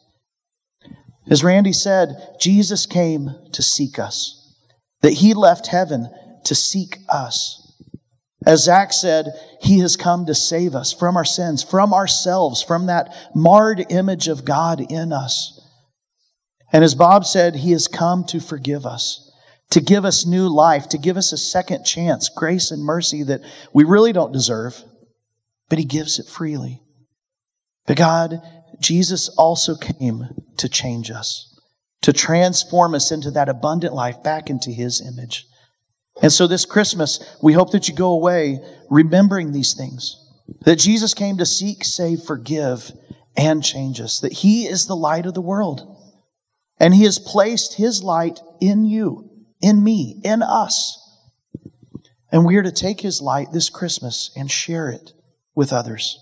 As 1.29 1.45
Randy 1.45 1.73
said, 1.73 2.37
Jesus 2.41 2.87
came 2.87 3.31
to 3.53 3.63
seek 3.63 3.99
us, 3.99 4.55
that 5.01 5.15
he 5.15 5.33
left 5.33 5.69
heaven 5.69 6.11
to 6.45 6.55
seek 6.55 6.99
us. 7.09 7.57
As 8.47 8.65
Zach 8.65 8.93
said, 8.93 9.27
he 9.61 9.81
has 9.81 9.97
come 9.97 10.27
to 10.27 10.35
save 10.35 10.75
us 10.75 10.93
from 10.93 11.17
our 11.17 11.25
sins, 11.25 11.63
from 11.63 11.93
ourselves, 11.93 12.63
from 12.63 12.87
that 12.87 13.15
marred 13.35 13.85
image 13.91 14.29
of 14.29 14.45
God 14.45 14.81
in 14.81 15.13
us. 15.13 15.61
And 16.73 16.83
as 16.83 16.95
Bob 16.95 17.27
said, 17.27 17.57
he 17.57 17.73
has 17.73 17.89
come 17.89 18.25
to 18.25 18.41
forgive 18.41 18.87
us, 18.87 19.31
to 19.71 19.81
give 19.81 20.05
us 20.05 20.25
new 20.25 20.49
life, 20.49 20.89
to 20.91 20.99
give 20.99 21.17
us 21.17 21.33
a 21.33 21.37
second 21.37 21.85
chance, 21.85 22.31
grace 22.31 22.71
and 22.71 22.83
mercy 22.83 23.25
that 23.25 23.43
we 23.75 23.85
really 23.85 24.13
don't 24.13 24.33
deserve, 24.33 24.83
but 25.69 25.79
he 25.79 25.85
gives 25.85 26.19
it 26.19 26.27
freely. 26.27 26.81
But 27.87 27.99
God, 27.99 28.41
Jesus 28.81 29.29
also 29.31 29.75
came 29.75 30.29
to 30.59 30.69
change 30.69 31.11
us, 31.11 31.59
to 32.03 32.13
transform 32.13 32.95
us 32.95 33.13
into 33.13 33.31
that 33.33 33.49
abundant 33.49 33.93
life 33.93 34.23
back 34.23 34.49
into 34.49 34.71
his 34.71 35.01
image. 35.07 35.47
And 36.23 36.33
so 36.33 36.47
this 36.47 36.65
Christmas, 36.65 37.37
we 37.43 37.53
hope 37.53 37.73
that 37.73 37.89
you 37.89 37.95
go 37.95 38.13
away 38.13 38.61
remembering 38.91 39.53
these 39.53 39.75
things 39.75 40.17
that 40.63 40.77
Jesus 40.77 41.15
came 41.15 41.39
to 41.39 41.47
seek, 41.47 41.85
save, 41.85 42.23
forgive, 42.23 42.93
and 43.37 43.63
change 43.63 44.01
us, 44.01 44.21
that 44.21 44.33
he 44.33 44.67
is 44.67 44.87
the 44.87 44.97
light 44.97 45.27
of 45.27 45.35
the 45.35 45.41
world. 45.41 45.97
And 46.79 46.95
he 46.95 47.05
has 47.05 47.19
placed 47.19 47.75
his 47.75 48.03
light 48.03 48.41
in 48.61 48.85
you, 48.85 49.31
in 49.61 49.83
me, 49.83 50.21
in 50.25 50.43
us. 50.43 50.97
And 52.33 52.45
we 52.45 52.57
are 52.57 52.63
to 52.63 52.73
take 52.73 53.01
his 53.01 53.21
light 53.21 53.49
this 53.53 53.71
Christmas 53.71 54.31
and 54.37 54.51
share 54.51 54.91
it 54.91 55.13
with 55.55 55.73
others. 55.73 56.19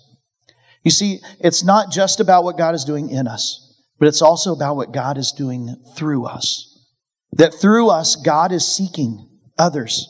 You 0.83 0.91
see, 0.91 1.21
it's 1.41 1.65
not 1.65 1.91
just 1.91 2.21
about 2.21 2.45
what 2.45 2.59
God 2.59 2.75
is 2.75 2.85
doing 2.85 3.11
in 3.11 3.27
us, 3.27 3.83
but 3.99 4.09
it's 4.09 4.23
also 4.23 4.53
about 4.53 4.77
what 4.77 4.93
God 4.93 5.19
is 5.19 5.33
doing 5.33 5.75
through 5.97 6.27
us. 6.27 6.87
That 7.33 7.55
through 7.55 7.91
us, 7.91 8.17
God 8.17 8.53
is 8.53 8.67
seeking 8.67 9.28
others. 9.59 10.09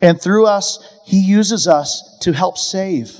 And 0.00 0.20
through 0.20 0.46
us, 0.46 0.78
He 1.06 1.20
uses 1.20 1.66
us 1.66 2.18
to 2.22 2.32
help 2.32 2.58
save, 2.58 3.12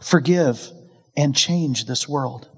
forgive, 0.00 0.70
and 1.16 1.34
change 1.34 1.86
this 1.86 2.08
world. 2.08 2.48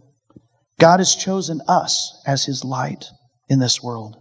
God 0.78 1.00
has 1.00 1.14
chosen 1.14 1.60
us 1.68 2.20
as 2.26 2.44
His 2.44 2.64
light 2.64 3.06
in 3.48 3.58
this 3.60 3.82
world. 3.82 4.16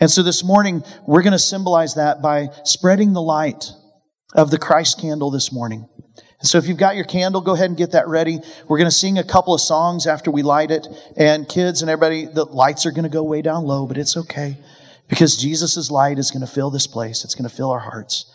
And 0.00 0.10
so 0.10 0.22
this 0.22 0.44
morning, 0.44 0.82
we're 1.06 1.22
going 1.22 1.32
to 1.32 1.38
symbolize 1.38 1.94
that 1.94 2.22
by 2.22 2.48
spreading 2.64 3.12
the 3.12 3.22
light 3.22 3.70
of 4.34 4.50
the 4.50 4.58
Christ 4.58 5.00
candle 5.00 5.30
this 5.30 5.52
morning. 5.52 5.88
And 6.40 6.48
so 6.48 6.58
if 6.58 6.68
you've 6.68 6.78
got 6.78 6.96
your 6.96 7.04
candle, 7.04 7.40
go 7.40 7.54
ahead 7.54 7.70
and 7.70 7.78
get 7.78 7.92
that 7.92 8.08
ready. 8.08 8.40
We're 8.68 8.78
going 8.78 8.90
to 8.90 8.94
sing 8.94 9.18
a 9.18 9.24
couple 9.24 9.54
of 9.54 9.60
songs 9.60 10.06
after 10.06 10.30
we 10.30 10.42
light 10.42 10.70
it. 10.70 10.86
And 11.16 11.48
kids 11.48 11.82
and 11.82 11.90
everybody, 11.90 12.26
the 12.26 12.44
lights 12.44 12.84
are 12.84 12.90
going 12.90 13.04
to 13.04 13.08
go 13.08 13.22
way 13.22 13.42
down 13.42 13.64
low, 13.64 13.86
but 13.86 13.96
it's 13.96 14.16
okay. 14.16 14.58
Because 15.08 15.36
Jesus' 15.36 15.90
light 15.90 16.18
is 16.18 16.30
going 16.30 16.44
to 16.44 16.52
fill 16.52 16.70
this 16.70 16.86
place. 16.86 17.24
It's 17.24 17.34
going 17.34 17.48
to 17.48 17.54
fill 17.54 17.70
our 17.70 17.78
hearts. 17.78 18.32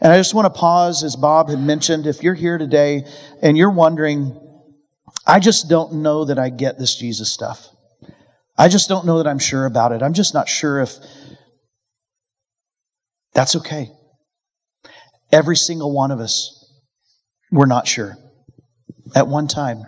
And 0.00 0.12
I 0.12 0.16
just 0.16 0.34
want 0.34 0.46
to 0.46 0.58
pause, 0.58 1.04
as 1.04 1.16
Bob 1.16 1.50
had 1.50 1.60
mentioned, 1.60 2.06
if 2.06 2.22
you're 2.22 2.34
here 2.34 2.58
today 2.58 3.04
and 3.42 3.56
you're 3.56 3.70
wondering, 3.70 4.38
I 5.26 5.40
just 5.40 5.68
don't 5.68 5.94
know 5.96 6.24
that 6.24 6.38
I 6.38 6.48
get 6.48 6.78
this 6.78 6.96
Jesus 6.96 7.32
stuff. 7.32 7.68
I 8.56 8.68
just 8.68 8.88
don't 8.88 9.06
know 9.06 9.18
that 9.18 9.26
I'm 9.26 9.38
sure 9.38 9.66
about 9.66 9.92
it. 9.92 10.02
I'm 10.02 10.14
just 10.14 10.34
not 10.34 10.48
sure 10.48 10.80
if 10.80 10.94
that's 13.32 13.56
okay. 13.56 13.90
Every 15.32 15.56
single 15.56 15.92
one 15.94 16.10
of 16.10 16.20
us, 16.20 16.56
we're 17.50 17.66
not 17.66 17.86
sure 17.86 18.16
at 19.14 19.28
one 19.28 19.48
time. 19.48 19.84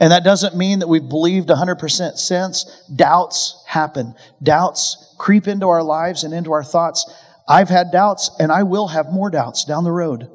And 0.00 0.10
that 0.10 0.24
doesn't 0.24 0.56
mean 0.56 0.80
that 0.80 0.88
we've 0.88 1.08
believed 1.08 1.48
100% 1.48 2.18
since. 2.18 2.82
Doubts 2.94 3.62
happen. 3.66 4.14
Doubts 4.42 5.14
creep 5.18 5.46
into 5.46 5.68
our 5.68 5.82
lives 5.82 6.24
and 6.24 6.34
into 6.34 6.52
our 6.52 6.64
thoughts. 6.64 7.08
I've 7.48 7.68
had 7.68 7.92
doubts 7.92 8.30
and 8.40 8.50
I 8.50 8.64
will 8.64 8.88
have 8.88 9.12
more 9.12 9.30
doubts 9.30 9.64
down 9.64 9.84
the 9.84 9.92
road. 9.92 10.28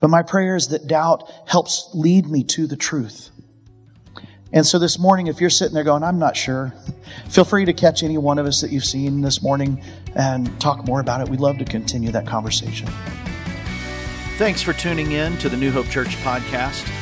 But 0.00 0.08
my 0.08 0.22
prayer 0.22 0.56
is 0.56 0.68
that 0.68 0.88
doubt 0.88 1.30
helps 1.46 1.90
lead 1.94 2.26
me 2.26 2.42
to 2.44 2.66
the 2.66 2.76
truth. 2.76 3.30
And 4.52 4.66
so 4.66 4.78
this 4.78 4.98
morning, 4.98 5.28
if 5.28 5.40
you're 5.40 5.48
sitting 5.48 5.74
there 5.74 5.84
going, 5.84 6.02
I'm 6.02 6.18
not 6.18 6.36
sure, 6.36 6.74
feel 7.30 7.44
free 7.44 7.64
to 7.64 7.72
catch 7.72 8.02
any 8.02 8.18
one 8.18 8.38
of 8.38 8.46
us 8.46 8.60
that 8.60 8.70
you've 8.70 8.84
seen 8.84 9.22
this 9.22 9.42
morning 9.42 9.82
and 10.14 10.60
talk 10.60 10.84
more 10.86 11.00
about 11.00 11.20
it. 11.22 11.28
We'd 11.28 11.40
love 11.40 11.56
to 11.58 11.64
continue 11.64 12.10
that 12.10 12.26
conversation. 12.26 12.88
Thanks 14.36 14.60
for 14.60 14.72
tuning 14.72 15.12
in 15.12 15.38
to 15.38 15.48
the 15.48 15.56
New 15.56 15.70
Hope 15.70 15.88
Church 15.88 16.16
podcast. 16.16 17.01